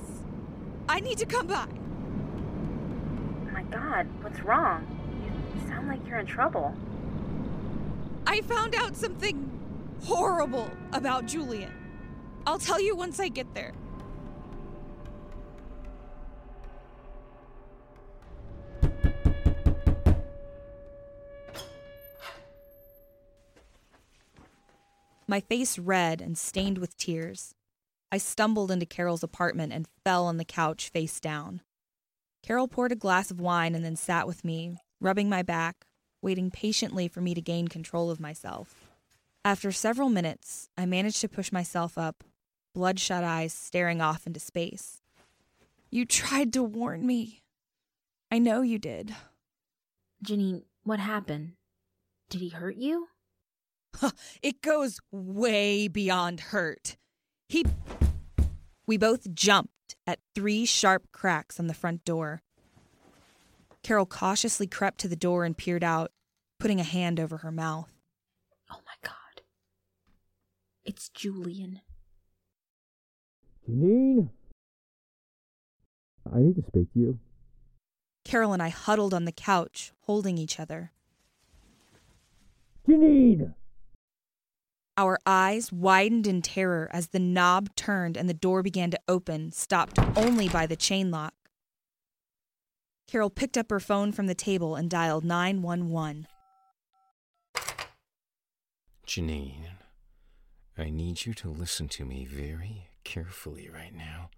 I 0.88 1.00
need 1.00 1.18
to 1.18 1.26
come 1.26 1.48
back. 1.48 1.72
Oh 1.72 3.52
my 3.52 3.64
god, 3.64 4.06
what's 4.22 4.40
wrong? 4.42 4.86
You 5.26 5.68
sound 5.68 5.88
like 5.88 6.08
you're 6.08 6.20
in 6.20 6.28
trouble. 6.28 6.76
I 8.28 8.42
found 8.42 8.76
out 8.76 8.96
something 8.96 9.50
horrible 10.04 10.70
about 10.94 11.26
Julian. 11.26 11.74
I'll 12.46 12.60
tell 12.60 12.80
you 12.80 12.96
once 12.96 13.20
I 13.20 13.28
get 13.28 13.52
there. 13.56 13.74
My 25.26 25.40
face 25.40 25.80
red 25.80 26.22
and 26.22 26.38
stained 26.38 26.78
with 26.78 26.96
tears. 26.98 27.56
I 28.12 28.18
stumbled 28.18 28.72
into 28.72 28.86
Carol's 28.86 29.24
apartment 29.24 29.74
and 29.74 29.88
fell 30.04 30.26
on 30.26 30.38
the 30.38 30.46
couch 30.46 30.90
face 30.90 31.20
down. 31.20 31.62
Carol 32.44 32.68
poured 32.68 32.92
a 32.92 32.96
glass 32.96 33.32
of 33.32 33.42
wine 33.42 33.74
and 33.74 33.84
then 33.84 33.96
sat 33.96 34.28
with 34.28 34.46
me, 34.46 34.78
rubbing 35.02 35.30
my 35.30 35.42
back, 35.42 35.86
waiting 36.22 36.52
patiently 36.52 37.08
for 37.08 37.22
me 37.22 37.34
to 37.34 37.42
gain 37.42 37.68
control 37.68 38.12
of 38.12 38.20
myself. 38.20 38.92
After 39.44 39.72
several 39.72 40.10
minutes, 40.10 40.70
I 40.78 40.86
managed 40.86 41.22
to 41.22 41.30
push 41.30 41.52
myself 41.52 41.98
up, 41.98 42.24
bloodshot 42.74 43.24
eyes 43.24 43.54
staring 43.54 44.02
off 44.02 44.28
into 44.28 44.40
space. 44.40 45.02
You 45.92 46.06
tried 46.06 46.52
to 46.54 46.64
warn 46.64 47.06
me. 47.06 47.44
I 48.32 48.40
know 48.40 48.62
you 48.62 48.80
did. 48.80 49.16
Janine, 50.26 50.64
what 50.84 51.00
happened? 51.00 51.54
Did 52.30 52.42
he 52.42 52.50
hurt 52.50 52.76
you? 52.76 53.08
it 54.42 54.62
goes 54.62 55.00
way 55.12 55.88
beyond 55.88 56.40
hurt. 56.40 56.98
He. 57.48 57.66
We 58.88 58.98
both 58.98 59.34
jumped 59.34 59.96
at 60.06 60.20
three 60.34 60.66
sharp 60.66 61.12
cracks 61.12 61.60
on 61.60 61.68
the 61.68 61.74
front 61.74 62.06
door. 62.06 62.42
Carol 63.84 64.06
cautiously 64.06 64.68
crept 64.68 65.00
to 65.00 65.08
the 65.08 65.16
door 65.16 65.46
and 65.46 65.56
peered 65.56 65.84
out, 65.84 66.12
putting 66.60 66.80
a 66.80 66.84
hand 66.84 67.20
over 67.20 67.38
her 67.38 67.52
mouth. 67.52 67.92
Oh 68.72 68.80
my 68.86 68.94
god. 69.04 69.42
It's 70.84 71.10
Julian. 71.10 71.82
Janine? 73.68 74.30
I 76.34 76.40
need 76.40 76.56
to 76.56 76.64
speak 76.64 76.92
to 76.94 77.00
you. 77.00 77.20
Carol 78.24 78.54
and 78.54 78.62
I 78.62 78.70
huddled 78.70 79.14
on 79.14 79.26
the 79.26 79.32
couch, 79.32 79.92
holding 80.02 80.38
each 80.38 80.60
other. 80.60 80.92
Janine! 82.88 83.54
Our 84.98 85.20
eyes 85.26 85.74
widened 85.74 86.26
in 86.26 86.42
terror 86.42 86.90
as 86.92 87.08
the 87.08 87.20
knob 87.20 87.76
turned 87.76 88.16
and 88.16 88.30
the 88.30 88.34
door 88.34 88.64
began 88.64 88.92
to 88.92 89.00
open, 89.10 89.52
stopped 89.52 90.00
only 90.16 90.48
by 90.48 90.66
the 90.66 90.78
chain 90.78 91.12
lock. 91.12 91.34
Carol 93.08 93.30
picked 93.30 93.58
up 93.58 93.70
her 93.70 93.82
phone 93.82 94.14
from 94.14 94.28
the 94.28 94.36
table 94.36 94.76
and 94.76 94.90
dialed 94.90 95.26
911. 95.26 96.28
Janine, 99.06 99.68
I 100.78 100.90
need 100.90 101.26
you 101.26 101.34
to 101.36 101.50
listen 101.50 101.90
to 101.90 102.06
me 102.06 102.26
very 102.26 102.90
carefully 103.04 103.70
right 103.72 103.94
now. 103.94 104.30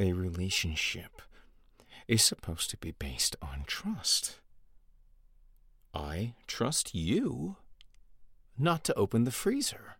A 0.00 0.12
relationship 0.12 1.22
is 2.08 2.22
supposed 2.22 2.68
to 2.70 2.76
be 2.76 2.90
based 2.90 3.36
on 3.40 3.62
trust. 3.66 4.40
I 5.94 6.34
trust 6.46 6.94
you 6.94 7.56
not 8.58 8.84
to 8.84 8.94
open 8.94 9.24
the 9.24 9.30
freezer. 9.30 9.96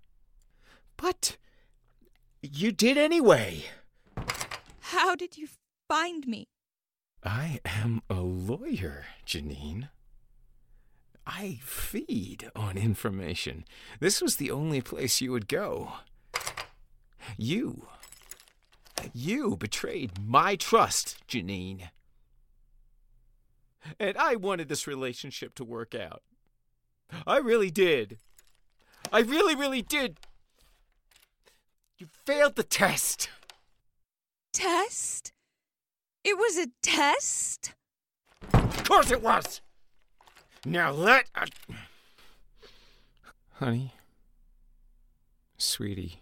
But 0.97 1.37
you 2.43 2.73
did 2.73 2.97
anyway. 2.97 3.65
How 4.81 5.15
did 5.15 5.37
you 5.37 5.49
find 5.89 6.27
me? 6.27 6.49
I 7.23 7.61
am 7.65 8.03
a 8.09 8.21
lawyer, 8.21 9.07
Janine. 9.27 9.89
I 11.27 11.59
feed 11.63 12.51
on 12.55 12.79
information. 12.79 13.65
This 13.99 14.23
was 14.23 14.37
the 14.37 14.51
only 14.51 14.81
place 14.81 15.21
you 15.21 15.33
would 15.33 15.49
go. 15.49 15.95
You. 17.37 17.89
You 19.13 19.57
betrayed 19.57 20.13
my 20.25 20.55
trust, 20.55 21.17
Janine. 21.27 21.91
And 23.99 24.17
I 24.17 24.37
wanted 24.37 24.69
this 24.69 24.87
relationship 24.87 25.55
to 25.57 25.65
work 25.65 25.95
out. 25.95 26.23
I 27.27 27.39
really 27.39 27.71
did. 27.71 28.19
I 29.13 29.21
really, 29.21 29.55
really 29.55 29.83
did. 29.83 30.19
You 31.99 32.09
failed 32.25 32.57
the 32.57 32.63
test. 32.63 33.31
Test? 34.53 35.33
It 36.25 36.37
was 36.37 36.59
a 36.59 36.67
test? 36.83 37.73
Of 38.53 38.85
course 38.85 39.11
it 39.11 39.23
was. 39.23 39.61
Now 40.65 40.91
let. 40.91 41.27
Uh... 41.35 41.47
Honey. 43.55 43.95
Sweetie. 45.57 46.21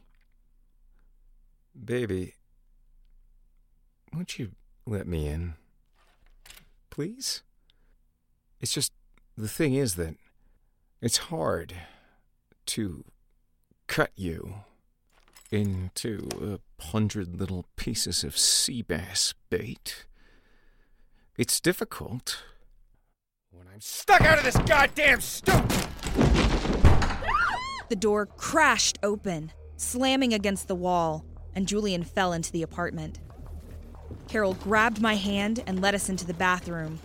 Baby. 1.85 2.35
Won't 4.13 4.39
you 4.39 4.53
let 4.87 5.09
me 5.09 5.27
in? 5.27 5.55
Please? 6.91 7.43
It's 8.61 8.73
just. 8.73 8.93
The 9.37 9.49
thing 9.49 9.75
is 9.75 9.97
that. 9.97 10.15
It's 11.01 11.17
hard 11.17 11.75
to 12.67 13.05
cut 13.87 14.11
you 14.17 14.55
into 15.51 16.29
a 16.41 16.83
hundred 16.85 17.39
little 17.39 17.67
pieces 17.77 18.25
of 18.25 18.37
sea 18.37 18.83
bass 18.83 19.35
bait. 19.51 20.07
It's 21.37 21.61
difficult 21.61 22.43
when 23.51 23.67
I'm 23.73 23.81
stuck 23.81 24.23
out 24.23 24.39
of 24.39 24.45
this 24.45 24.57
goddamn 24.59 25.21
stoop. 25.21 25.69
The 27.89 27.97
door 27.97 28.27
crashed 28.27 28.99
open, 29.03 29.53
slamming 29.77 30.33
against 30.33 30.69
the 30.69 30.75
wall, 30.75 31.25
and 31.55 31.69
Julian 31.69 32.03
fell 32.03 32.33
into 32.33 32.51
the 32.51 32.63
apartment. 32.63 33.21
Carol 34.27 34.55
grabbed 34.55 35.01
my 35.01 35.15
hand 35.15 35.63
and 35.67 35.81
led 35.81 35.95
us 35.95 36.09
into 36.09 36.27
the 36.27 36.35
bathroom, 36.35 36.99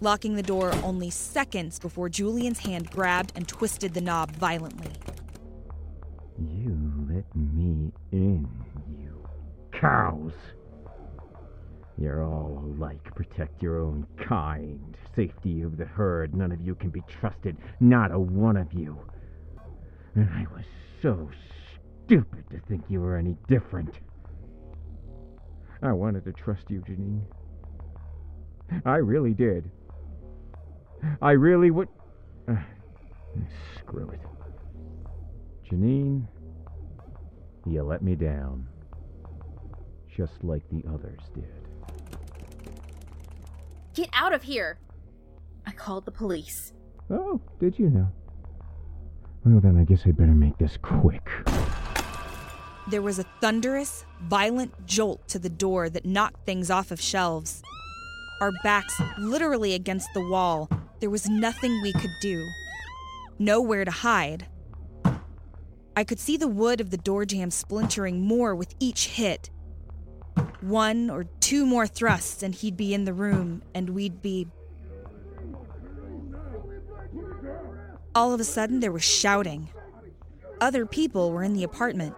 locking 0.00 0.34
the 0.34 0.42
door 0.42 0.72
only 0.82 1.10
seconds 1.10 1.78
before 1.78 2.08
Julian's 2.08 2.60
hand 2.60 2.90
grabbed 2.90 3.32
and 3.36 3.46
twisted 3.46 3.94
the 3.94 4.00
knob 4.00 4.30
violently. 4.36 4.90
You 6.38 7.06
let 7.10 7.24
me 7.36 7.92
in, 8.12 8.48
you 8.98 9.28
cows. 9.72 10.32
You're 11.96 12.24
all 12.24 12.60
alike. 12.64 13.14
Protect 13.14 13.62
your 13.62 13.80
own 13.80 14.06
kind. 14.16 14.96
Safety 15.14 15.62
of 15.62 15.76
the 15.76 15.84
herd. 15.84 16.34
None 16.34 16.50
of 16.50 16.60
you 16.60 16.74
can 16.74 16.90
be 16.90 17.02
trusted. 17.06 17.56
Not 17.78 18.10
a 18.10 18.18
one 18.18 18.56
of 18.56 18.72
you. 18.72 18.98
And 20.16 20.28
I 20.30 20.46
was 20.52 20.64
so 21.02 21.30
stupid 22.04 22.44
to 22.50 22.60
think 22.68 22.84
you 22.88 23.00
were 23.00 23.16
any 23.16 23.36
different. 23.48 23.94
I 25.82 25.92
wanted 25.92 26.24
to 26.24 26.32
trust 26.32 26.64
you, 26.68 26.80
Janine. 26.80 27.22
I 28.84 28.96
really 28.96 29.34
did. 29.34 29.70
I 31.22 31.32
really 31.32 31.70
would. 31.70 31.88
Uh, 32.48 32.56
screw 33.78 34.10
it. 34.10 34.20
Janine, 35.70 36.26
you 37.66 37.82
let 37.82 38.02
me 38.02 38.14
down. 38.14 38.66
Just 40.14 40.44
like 40.44 40.62
the 40.70 40.84
others 40.88 41.20
did. 41.34 41.48
Get 43.94 44.08
out 44.12 44.32
of 44.32 44.42
here! 44.42 44.78
I 45.66 45.72
called 45.72 46.04
the 46.04 46.10
police. 46.10 46.72
Oh, 47.10 47.40
did 47.60 47.78
you 47.78 47.90
know? 47.90 48.08
Well, 49.44 49.60
then 49.60 49.76
I 49.76 49.84
guess 49.84 50.02
I'd 50.06 50.16
better 50.16 50.32
make 50.32 50.56
this 50.58 50.78
quick. 50.80 51.28
There 52.88 53.02
was 53.02 53.18
a 53.18 53.24
thunderous, 53.40 54.04
violent 54.22 54.86
jolt 54.86 55.26
to 55.28 55.38
the 55.38 55.48
door 55.48 55.88
that 55.90 56.04
knocked 56.04 56.44
things 56.44 56.70
off 56.70 56.90
of 56.90 57.00
shelves. 57.00 57.62
Our 58.40 58.52
backs 58.62 59.00
literally 59.18 59.74
against 59.74 60.08
the 60.12 60.26
wall, 60.28 60.68
there 61.04 61.10
was 61.10 61.28
nothing 61.28 61.82
we 61.82 61.92
could 61.92 62.14
do. 62.18 62.48
Nowhere 63.38 63.84
to 63.84 63.90
hide. 63.90 64.46
I 65.94 66.02
could 66.02 66.18
see 66.18 66.38
the 66.38 66.48
wood 66.48 66.80
of 66.80 66.88
the 66.88 66.96
door 66.96 67.26
jamb 67.26 67.50
splintering 67.50 68.22
more 68.22 68.54
with 68.54 68.74
each 68.80 69.08
hit. 69.08 69.50
One 70.62 71.10
or 71.10 71.24
two 71.40 71.66
more 71.66 71.86
thrusts, 71.86 72.42
and 72.42 72.54
he'd 72.54 72.78
be 72.78 72.94
in 72.94 73.04
the 73.04 73.12
room, 73.12 73.60
and 73.74 73.90
we'd 73.90 74.22
be. 74.22 74.48
All 78.14 78.32
of 78.32 78.40
a 78.40 78.44
sudden, 78.44 78.80
there 78.80 78.90
was 78.90 79.04
shouting. 79.04 79.68
Other 80.58 80.86
people 80.86 81.32
were 81.32 81.42
in 81.42 81.52
the 81.52 81.64
apartment. 81.64 82.14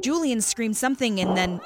Julian 0.00 0.40
screamed 0.40 0.78
something, 0.78 1.20
and 1.20 1.36
then. 1.36 1.60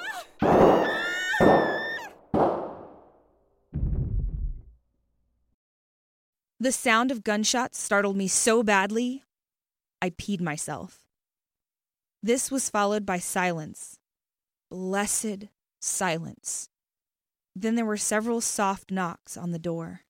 The 6.66 6.72
sound 6.72 7.12
of 7.12 7.22
gunshots 7.22 7.78
startled 7.78 8.16
me 8.16 8.26
so 8.26 8.64
badly, 8.64 9.22
I 10.02 10.10
peed 10.10 10.40
myself. 10.40 11.04
This 12.24 12.50
was 12.50 12.68
followed 12.68 13.06
by 13.06 13.20
silence. 13.20 14.00
Blessed 14.68 15.44
silence. 15.78 16.68
Then 17.54 17.76
there 17.76 17.84
were 17.84 17.96
several 17.96 18.40
soft 18.40 18.90
knocks 18.90 19.36
on 19.36 19.52
the 19.52 19.60
door. 19.60 20.00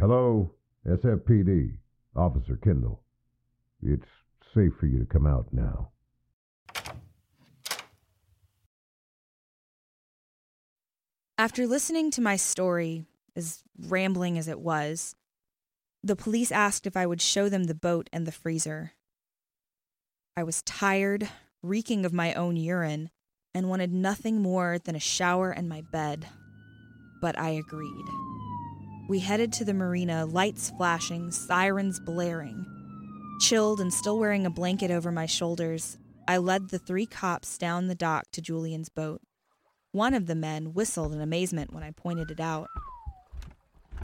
Hello, 0.00 0.50
SFPD, 0.84 1.76
Officer 2.16 2.56
Kendall. 2.56 3.04
It's 3.80 4.08
safe 4.52 4.72
for 4.80 4.86
you 4.86 4.98
to 4.98 5.06
come 5.06 5.28
out 5.28 5.46
now. 5.52 5.90
After 11.38 11.68
listening 11.68 12.10
to 12.10 12.20
my 12.20 12.34
story, 12.34 13.06
as 13.36 13.62
rambling 13.78 14.38
as 14.38 14.48
it 14.48 14.60
was, 14.60 15.14
the 16.02 16.16
police 16.16 16.52
asked 16.52 16.86
if 16.86 16.96
I 16.96 17.06
would 17.06 17.20
show 17.20 17.48
them 17.48 17.64
the 17.64 17.74
boat 17.74 18.08
and 18.12 18.26
the 18.26 18.32
freezer. 18.32 18.92
I 20.36 20.44
was 20.44 20.62
tired, 20.62 21.28
reeking 21.62 22.04
of 22.04 22.12
my 22.12 22.32
own 22.34 22.56
urine, 22.56 23.10
and 23.54 23.68
wanted 23.68 23.92
nothing 23.92 24.40
more 24.40 24.78
than 24.78 24.94
a 24.94 25.00
shower 25.00 25.50
and 25.50 25.68
my 25.68 25.82
bed. 25.92 26.26
But 27.20 27.38
I 27.38 27.50
agreed. 27.50 28.04
We 29.08 29.18
headed 29.18 29.52
to 29.54 29.64
the 29.64 29.74
marina, 29.74 30.26
lights 30.26 30.70
flashing, 30.76 31.30
sirens 31.30 31.98
blaring. 31.98 32.66
Chilled 33.40 33.80
and 33.80 33.92
still 33.92 34.18
wearing 34.18 34.46
a 34.46 34.50
blanket 34.50 34.90
over 34.90 35.10
my 35.10 35.26
shoulders, 35.26 35.98
I 36.28 36.36
led 36.36 36.68
the 36.68 36.78
three 36.78 37.06
cops 37.06 37.56
down 37.56 37.88
the 37.88 37.94
dock 37.94 38.26
to 38.32 38.42
Julian's 38.42 38.90
boat. 38.90 39.22
One 39.92 40.12
of 40.12 40.26
the 40.26 40.34
men 40.34 40.74
whistled 40.74 41.14
in 41.14 41.20
amazement 41.20 41.72
when 41.72 41.82
I 41.82 41.90
pointed 41.90 42.30
it 42.30 42.38
out. 42.38 42.68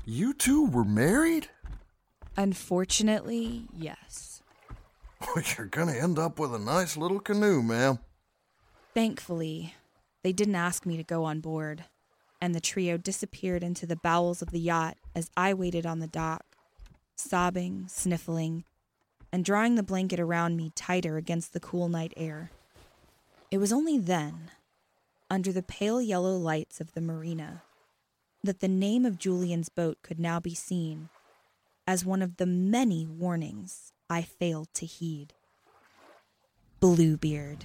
You 0.07 0.34
two 0.34 0.66
were 0.66 0.84
married? 0.84 1.48
Unfortunately, 2.36 3.66
yes. 3.74 4.42
Well, 5.34 5.42
you're 5.57 5.68
gonna 5.68 5.94
end 5.94 6.18
up 6.18 6.38
with 6.38 6.55
a 6.55 6.59
nice 6.59 6.98
little 6.98 7.18
canoe, 7.18 7.62
ma'am. 7.62 7.98
Thankfully, 8.92 9.74
they 10.22 10.32
didn't 10.32 10.55
ask 10.55 10.84
me 10.84 10.98
to 10.98 11.02
go 11.02 11.24
on 11.24 11.40
board, 11.40 11.84
and 12.42 12.55
the 12.55 12.61
trio 12.61 12.98
disappeared 12.98 13.64
into 13.64 13.86
the 13.86 13.96
bowels 13.96 14.42
of 14.42 14.50
the 14.50 14.61
yacht 14.61 14.98
as 15.14 15.30
I 15.34 15.55
waited 15.55 15.86
on 15.86 16.00
the 16.00 16.07
dock, 16.07 16.44
sobbing, 17.16 17.86
sniffling, 17.88 18.64
and 19.32 19.46
drawing 19.46 19.76
the 19.76 19.82
blanket 19.82 20.20
around 20.20 20.59
me 20.59 20.72
tighter 20.74 21.16
against 21.16 21.55
the 21.55 21.61
cool 21.61 21.88
night 21.88 22.12
air. 22.18 22.50
It 23.50 23.57
was 23.57 23.72
only 23.72 23.98
then, 23.98 24.50
under 25.30 25.52
the 25.52 25.62
pale 25.62 26.02
yellow 26.02 26.36
lights 26.36 26.82
of 26.82 26.92
the 26.92 27.00
marina, 27.00 27.62
that 28.45 28.61
the 28.61 28.68
name 28.68 29.07
of 29.07 29.18
Julian's 29.18 29.70
boat 29.70 29.99
could 30.03 30.20
now 30.20 30.38
be 30.38 30.55
seen 30.55 31.09
as 31.86 32.05
one 32.05 32.20
of 32.20 32.36
the 32.36 32.47
many 32.47 33.07
warnings 33.07 33.92
I 34.11 34.20
failed 34.20 34.68
to 34.74 34.86
heed. 34.86 35.32
Bluebeard. 36.78 37.64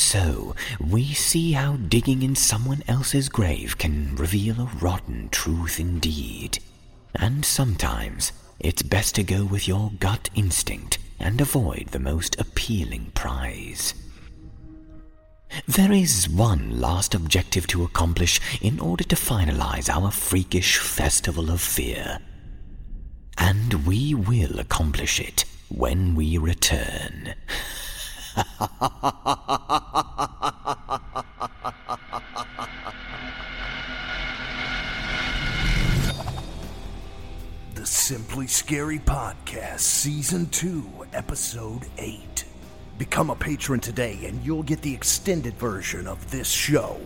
So, 0.00 0.54
we 0.80 1.12
see 1.12 1.52
how 1.52 1.76
digging 1.76 2.22
in 2.22 2.34
someone 2.34 2.82
else's 2.88 3.28
grave 3.28 3.78
can 3.78 4.16
reveal 4.16 4.60
a 4.60 4.70
rotten 4.80 5.28
truth 5.30 5.78
indeed. 5.78 6.58
And 7.14 7.44
sometimes, 7.44 8.32
it's 8.58 8.82
best 8.82 9.14
to 9.16 9.22
go 9.22 9.44
with 9.44 9.68
your 9.68 9.92
gut 10.00 10.30
instinct 10.34 10.98
and 11.18 11.40
avoid 11.40 11.88
the 11.88 11.98
most 11.98 12.40
appealing 12.40 13.12
prize. 13.14 13.94
There 15.68 15.92
is 15.92 16.28
one 16.28 16.80
last 16.80 17.14
objective 17.14 17.66
to 17.68 17.84
accomplish 17.84 18.40
in 18.60 18.80
order 18.80 19.04
to 19.04 19.16
finalize 19.16 19.88
our 19.88 20.10
freakish 20.10 20.78
festival 20.78 21.50
of 21.50 21.60
fear. 21.60 22.20
And 23.36 23.86
we 23.86 24.14
will 24.14 24.58
accomplish 24.60 25.20
it 25.20 25.44
when 25.68 26.14
we 26.14 26.38
return. 26.38 27.34
The 37.74 37.86
Simply 37.86 38.46
Scary 38.46 38.98
Podcast, 39.00 39.80
Season 39.80 40.46
2, 40.50 41.06
Episode 41.12 41.86
8. 41.98 42.44
Become 42.98 43.30
a 43.30 43.34
patron 43.34 43.80
today 43.80 44.18
and 44.24 44.44
you'll 44.44 44.62
get 44.62 44.82
the 44.82 44.94
extended 44.94 45.54
version 45.54 46.06
of 46.06 46.30
this 46.30 46.48
show. 46.48 47.00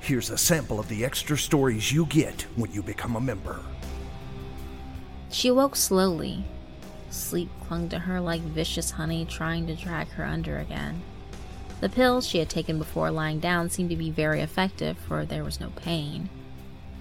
Here's 0.00 0.30
a 0.30 0.38
sample 0.38 0.80
of 0.80 0.88
the 0.88 1.04
extra 1.04 1.36
stories 1.36 1.92
you 1.92 2.06
get 2.06 2.42
when 2.56 2.72
you 2.72 2.82
become 2.82 3.16
a 3.16 3.20
member. 3.20 3.60
She 5.30 5.48
awoke 5.48 5.76
slowly. 5.76 6.44
Sleep 7.10 7.50
clung 7.66 7.88
to 7.88 7.98
her 7.98 8.20
like 8.20 8.40
vicious 8.40 8.92
honey, 8.92 9.24
trying 9.24 9.66
to 9.66 9.74
drag 9.74 10.08
her 10.10 10.24
under 10.24 10.58
again. 10.58 11.02
The 11.80 11.88
pills 11.88 12.26
she 12.26 12.38
had 12.38 12.48
taken 12.48 12.78
before 12.78 13.10
lying 13.10 13.40
down 13.40 13.70
seemed 13.70 13.90
to 13.90 13.96
be 13.96 14.10
very 14.10 14.40
effective, 14.40 14.96
for 14.98 15.24
there 15.24 15.44
was 15.44 15.60
no 15.60 15.70
pain. 15.70 16.28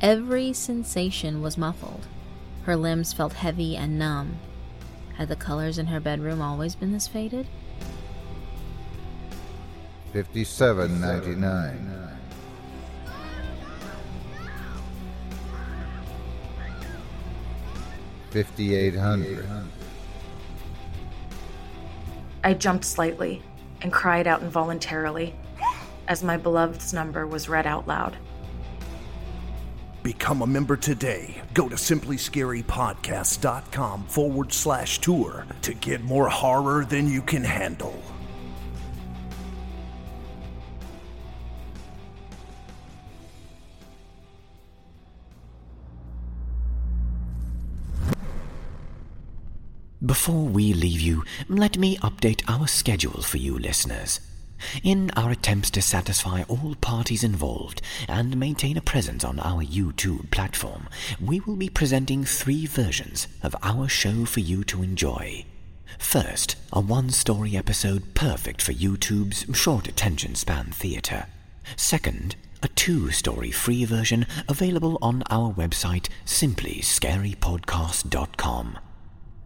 Every 0.01 0.53
sensation 0.53 1.41
was 1.41 1.57
muffled. 1.57 2.07
Her 2.63 2.75
limbs 2.75 3.13
felt 3.13 3.33
heavy 3.33 3.75
and 3.75 3.99
numb. 3.99 4.37
Had 5.15 5.27
the 5.27 5.35
colors 5.35 5.77
in 5.77 5.87
her 5.87 5.99
bedroom 5.99 6.41
always 6.41 6.75
been 6.75 6.93
this 6.93 7.07
faded? 7.07 7.47
57.99 10.13 12.09
5800 18.31 19.78
I 22.43 22.53
jumped 22.53 22.85
slightly 22.85 23.41
and 23.81 23.91
cried 23.91 24.27
out 24.27 24.41
involuntarily 24.41 25.35
as 26.07 26.23
my 26.23 26.37
beloved's 26.37 26.93
number 26.93 27.27
was 27.27 27.49
read 27.49 27.67
out 27.67 27.87
loud. 27.87 28.15
Become 30.01 30.41
a 30.41 30.47
member 30.47 30.77
today. 30.77 31.41
Go 31.53 31.69
to 31.69 31.75
simplyscarypodcast.com 31.75 34.05
forward 34.05 34.53
slash 34.53 34.99
tour 34.99 35.45
to 35.61 35.73
get 35.73 36.01
more 36.01 36.29
horror 36.29 36.85
than 36.85 37.07
you 37.07 37.21
can 37.21 37.43
handle. 37.43 38.01
Before 50.05 50.45
we 50.45 50.73
leave 50.73 51.01
you, 51.01 51.25
let 51.49 51.77
me 51.77 51.97
update 51.97 52.41
our 52.47 52.67
schedule 52.67 53.21
for 53.21 53.35
you 53.35 53.59
listeners. 53.59 54.21
In 54.81 55.11
our 55.17 55.31
attempts 55.31 55.69
to 55.71 55.81
satisfy 55.81 56.43
all 56.47 56.75
parties 56.79 57.21
involved 57.21 57.81
and 58.07 58.37
maintain 58.37 58.77
a 58.77 58.81
presence 58.81 59.25
on 59.25 59.41
our 59.41 59.61
YouTube 59.61 60.31
platform, 60.31 60.87
we 61.19 61.41
will 61.41 61.57
be 61.57 61.67
presenting 61.67 62.23
three 62.23 62.65
versions 62.65 63.27
of 63.43 63.57
our 63.61 63.89
show 63.89 64.23
for 64.23 64.39
you 64.39 64.63
to 64.65 64.83
enjoy. 64.83 65.43
First, 65.97 66.55
a 66.71 66.79
one 66.79 67.09
story 67.09 67.57
episode 67.57 68.13
perfect 68.13 68.61
for 68.61 68.71
YouTube's 68.71 69.53
short 69.53 69.89
attention 69.89 70.35
span 70.35 70.67
theater. 70.67 71.25
Second, 71.75 72.37
a 72.63 72.69
two 72.69 73.11
story 73.11 73.51
free 73.51 73.83
version 73.83 74.25
available 74.47 74.97
on 75.01 75.23
our 75.29 75.51
website 75.51 76.07
simplyscarypodcast.com. 76.25 78.79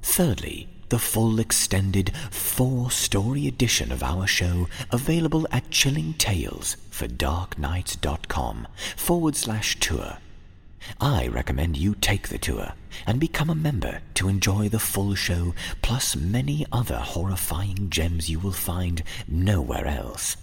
Thirdly, 0.04 0.68
the 0.90 1.00
full 1.00 1.40
extended 1.40 2.12
four 2.30 2.92
story 2.92 3.48
edition 3.48 3.92
of 3.92 4.04
our 4.04 4.28
show 4.28 4.68
available 4.92 5.48
at 5.52 5.72
Chilling 5.72 6.14
Tales 6.14 6.78
for 6.92 7.08
darknights.com 7.08 8.68
forward 8.96 9.36
slash 9.36 9.80
tour. 9.80 10.18
I 11.02 11.28
recommend 11.28 11.78
you 11.78 11.96
take 11.96 12.28
the 12.28 12.38
tour 12.38 12.74
and 13.08 13.20
become 13.20 13.50
a 13.50 13.56
member 13.56 14.02
to 14.16 14.28
enjoy 14.28 14.70
the 14.70 14.78
full 14.78 15.16
show 15.16 15.56
plus 15.82 16.16
many 16.16 16.66
other 16.72 16.98
horrifying 16.98 17.90
gems 17.90 18.30
you 18.30 18.38
will 18.38 18.52
find 18.52 19.02
nowhere 19.28 19.88
else. 19.88 20.38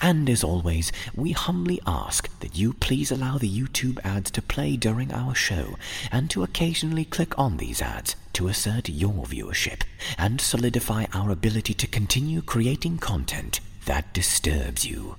And 0.00 0.28
as 0.28 0.44
always, 0.44 0.92
we 1.14 1.32
humbly 1.32 1.80
ask 1.86 2.28
that 2.40 2.56
you 2.56 2.72
please 2.72 3.10
allow 3.10 3.38
the 3.38 3.50
YouTube 3.50 3.98
ads 4.04 4.30
to 4.32 4.42
play 4.42 4.76
during 4.76 5.12
our 5.12 5.34
show 5.34 5.76
and 6.10 6.30
to 6.30 6.42
occasionally 6.42 7.04
click 7.04 7.38
on 7.38 7.56
these 7.56 7.82
ads 7.82 8.16
to 8.34 8.48
assert 8.48 8.88
your 8.88 9.24
viewership 9.24 9.82
and 10.18 10.40
solidify 10.40 11.06
our 11.12 11.30
ability 11.30 11.74
to 11.74 11.86
continue 11.86 12.42
creating 12.42 12.98
content 12.98 13.60
that 13.86 14.12
disturbs 14.12 14.84
you. 14.84 15.16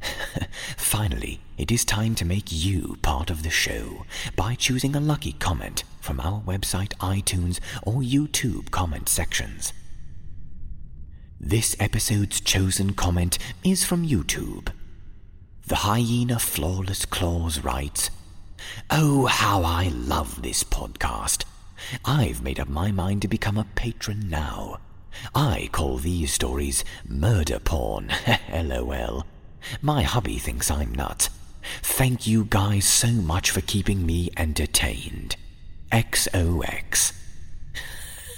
Finally, 0.76 1.40
it 1.56 1.70
is 1.70 1.84
time 1.84 2.14
to 2.16 2.24
make 2.24 2.50
you 2.50 2.98
part 3.02 3.30
of 3.30 3.42
the 3.42 3.50
show 3.50 4.04
by 4.36 4.54
choosing 4.54 4.94
a 4.94 5.00
lucky 5.00 5.32
comment 5.32 5.84
from 6.00 6.20
our 6.20 6.40
website, 6.40 6.92
iTunes, 6.98 7.60
or 7.82 8.02
YouTube 8.02 8.70
comment 8.70 9.08
sections. 9.08 9.72
This 11.46 11.76
episode's 11.78 12.40
chosen 12.40 12.94
comment 12.94 13.36
is 13.62 13.84
from 13.84 14.08
YouTube. 14.08 14.70
The 15.66 15.74
hyena 15.74 16.38
Flawless 16.38 17.04
Claws 17.04 17.62
writes, 17.62 18.08
Oh, 18.88 19.26
how 19.26 19.62
I 19.62 19.88
love 19.88 20.40
this 20.40 20.64
podcast. 20.64 21.44
I've 22.02 22.42
made 22.42 22.58
up 22.58 22.68
my 22.68 22.92
mind 22.92 23.20
to 23.22 23.28
become 23.28 23.58
a 23.58 23.66
patron 23.74 24.30
now. 24.30 24.78
I 25.34 25.68
call 25.70 25.98
these 25.98 26.32
stories 26.32 26.82
murder 27.06 27.58
porn, 27.58 28.10
lol. 28.50 29.26
My 29.82 30.00
hubby 30.00 30.38
thinks 30.38 30.70
I'm 30.70 30.94
nuts. 30.94 31.28
Thank 31.82 32.26
you 32.26 32.46
guys 32.48 32.86
so 32.86 33.08
much 33.08 33.50
for 33.50 33.60
keeping 33.60 34.06
me 34.06 34.30
entertained. 34.38 35.36
XOX. 35.92 37.12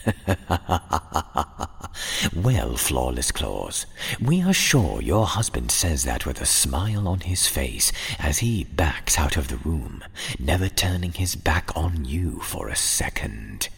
well, 2.36 2.76
Flawless 2.76 3.32
Claws, 3.32 3.86
we 4.20 4.42
are 4.42 4.52
sure 4.52 5.02
your 5.02 5.26
husband 5.26 5.70
says 5.70 6.04
that 6.04 6.26
with 6.26 6.40
a 6.40 6.46
smile 6.46 7.08
on 7.08 7.20
his 7.20 7.48
face 7.48 7.92
as 8.18 8.38
he 8.38 8.64
backs 8.64 9.18
out 9.18 9.36
of 9.36 9.48
the 9.48 9.56
room, 9.58 10.02
never 10.38 10.68
turning 10.68 11.12
his 11.12 11.34
back 11.34 11.70
on 11.76 12.04
you 12.04 12.38
for 12.40 12.68
a 12.68 12.76
second. 12.76 13.68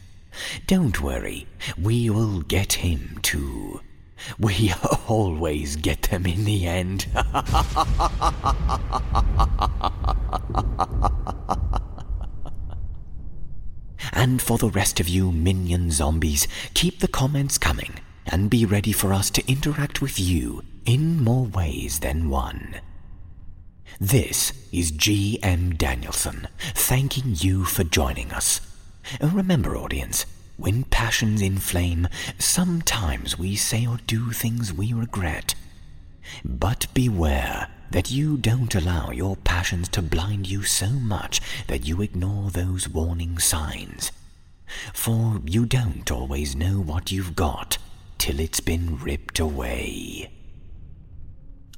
Don't 0.67 1.01
worry, 1.01 1.47
we 1.81 2.11
will 2.11 2.43
get 2.43 2.75
him 2.75 3.19
too. 3.23 3.81
We 4.39 4.73
always 5.09 5.77
get 5.77 6.03
them 6.03 6.27
in 6.27 6.45
the 6.45 6.67
end. 6.67 7.07
and 14.13 14.41
for 14.41 14.59
the 14.59 14.71
rest 14.71 15.01
of 15.01 15.09
you 15.09 15.33
minion 15.33 15.91
zombies, 15.91 16.47
keep 16.75 17.01
the 17.01 17.09
comments 17.09 17.59
coming 17.59 18.01
and 18.27 18.51
be 18.51 18.65
ready 18.65 18.93
for 18.93 19.13
us 19.13 19.31
to 19.31 19.51
interact 19.51 20.03
with 20.03 20.19
you 20.19 20.63
in 20.85 21.23
more 21.23 21.47
ways 21.47 22.01
than 22.01 22.31
one. 22.31 22.81
This 24.01 24.53
is 24.73 24.91
G.M. 24.91 25.75
Danielson, 25.75 26.49
thanking 26.75 27.35
you 27.37 27.65
for 27.65 27.85
joining 27.85 28.31
us. 28.31 28.61
Remember, 29.21 29.77
audience, 29.77 30.27
when 30.57 30.85
passions 30.85 31.41
inflame, 31.41 32.09
sometimes 32.39 33.39
we 33.39 33.57
say 33.57 33.87
or 33.87 33.99
do 34.07 34.31
things 34.31 34.73
we 34.73 34.93
regret. 34.93 35.55
But 36.45 36.87
beware 36.95 37.69
that 37.91 38.11
you 38.11 38.37
don't 38.37 38.75
allow 38.75 39.11
your 39.11 39.37
passions 39.37 39.89
to 39.89 40.03
blind 40.03 40.47
you 40.47 40.63
so 40.63 40.91
much 40.91 41.41
that 41.67 41.87
you 41.87 42.03
ignore 42.03 42.51
those 42.51 42.89
warning 42.89 43.39
signs. 43.39 44.13
For 44.93 45.41
you 45.45 45.65
don't 45.67 46.11
always 46.11 46.55
know 46.55 46.81
what 46.81 47.11
you've 47.11 47.35
got 47.35 47.79
till 48.19 48.41
it's 48.41 48.61
been 48.61 48.99
ripped 48.99 49.39
away. 49.39 50.31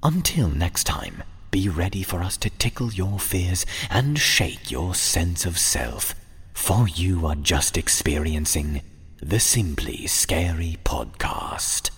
Until 0.02 0.48
next 0.48 0.84
time, 0.84 1.22
be 1.50 1.68
ready 1.68 2.02
for 2.02 2.22
us 2.22 2.36
to 2.38 2.50
tickle 2.50 2.92
your 2.92 3.18
fears 3.18 3.66
and 3.90 4.18
shake 4.18 4.70
your 4.70 4.94
sense 4.94 5.44
of 5.44 5.58
self, 5.58 6.14
for 6.54 6.88
you 6.88 7.26
are 7.26 7.34
just 7.34 7.76
experiencing 7.76 8.82
the 9.20 9.40
Simply 9.40 10.06
Scary 10.06 10.78
Podcast. 10.84 11.90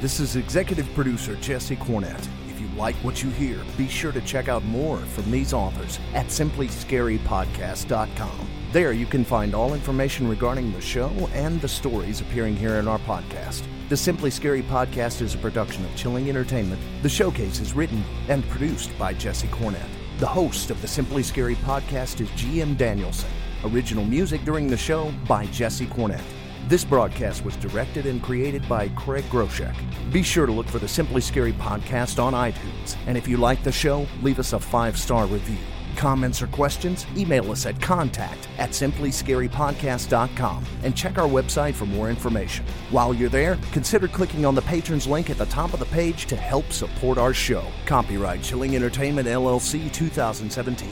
This 0.00 0.18
is 0.18 0.34
executive 0.36 0.92
producer 0.94 1.36
Jesse 1.36 1.76
Cornett. 1.76 2.26
If 2.48 2.58
you 2.58 2.66
like 2.68 2.96
what 3.04 3.22
you 3.22 3.28
hear, 3.28 3.60
be 3.76 3.86
sure 3.86 4.12
to 4.12 4.22
check 4.22 4.48
out 4.48 4.64
more 4.64 4.96
from 4.96 5.30
these 5.30 5.52
authors 5.52 6.00
at 6.14 6.28
simplyscarypodcast.com. 6.28 8.48
There 8.72 8.94
you 8.94 9.04
can 9.04 9.26
find 9.26 9.54
all 9.54 9.74
information 9.74 10.26
regarding 10.26 10.72
the 10.72 10.80
show 10.80 11.10
and 11.34 11.60
the 11.60 11.68
stories 11.68 12.22
appearing 12.22 12.56
here 12.56 12.76
in 12.76 12.88
our 12.88 12.98
podcast. 13.00 13.62
The 13.90 13.96
Simply 13.96 14.30
Scary 14.30 14.62
podcast 14.62 15.20
is 15.20 15.34
a 15.34 15.38
production 15.38 15.84
of 15.84 15.94
Chilling 15.96 16.30
Entertainment. 16.30 16.80
The 17.02 17.10
showcase 17.10 17.60
is 17.60 17.74
written 17.74 18.02
and 18.28 18.48
produced 18.48 18.96
by 18.98 19.12
Jesse 19.12 19.48
Cornett. 19.48 19.86
The 20.18 20.26
host 20.26 20.70
of 20.70 20.80
the 20.80 20.88
Simply 20.88 21.22
Scary 21.22 21.56
podcast 21.56 22.22
is 22.22 22.30
GM 22.30 22.78
Danielson. 22.78 23.28
Original 23.64 24.06
music 24.06 24.46
during 24.46 24.66
the 24.66 24.78
show 24.78 25.12
by 25.28 25.44
Jesse 25.46 25.88
Cornett. 25.88 26.24
This 26.70 26.84
broadcast 26.84 27.44
was 27.44 27.56
directed 27.56 28.06
and 28.06 28.22
created 28.22 28.68
by 28.68 28.90
Craig 28.90 29.24
Groshek. 29.24 29.74
Be 30.12 30.22
sure 30.22 30.46
to 30.46 30.52
look 30.52 30.68
for 30.68 30.78
the 30.78 30.86
Simply 30.86 31.20
Scary 31.20 31.52
podcast 31.52 32.22
on 32.22 32.32
iTunes. 32.32 32.96
And 33.08 33.18
if 33.18 33.26
you 33.26 33.38
like 33.38 33.64
the 33.64 33.72
show, 33.72 34.06
leave 34.22 34.38
us 34.38 34.52
a 34.52 34.60
five 34.60 34.96
star 34.96 35.26
review. 35.26 35.58
Comments 35.96 36.40
or 36.40 36.46
questions? 36.46 37.08
Email 37.16 37.50
us 37.50 37.66
at 37.66 37.82
contact 37.82 38.48
at 38.58 38.70
simplyscarypodcast.com 38.70 40.64
and 40.84 40.96
check 40.96 41.18
our 41.18 41.28
website 41.28 41.74
for 41.74 41.86
more 41.86 42.08
information. 42.08 42.64
While 42.90 43.14
you're 43.14 43.28
there, 43.28 43.58
consider 43.72 44.06
clicking 44.06 44.46
on 44.46 44.54
the 44.54 44.62
patrons 44.62 45.08
link 45.08 45.28
at 45.28 45.38
the 45.38 45.46
top 45.46 45.74
of 45.74 45.80
the 45.80 45.86
page 45.86 46.26
to 46.26 46.36
help 46.36 46.70
support 46.70 47.18
our 47.18 47.34
show. 47.34 47.64
Copyright 47.84 48.44
Chilling 48.44 48.76
Entertainment 48.76 49.26
LLC 49.26 49.92
2017. 49.92 50.88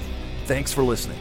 Thanks 0.47 0.73
for 0.73 0.83
listening. 0.83 1.21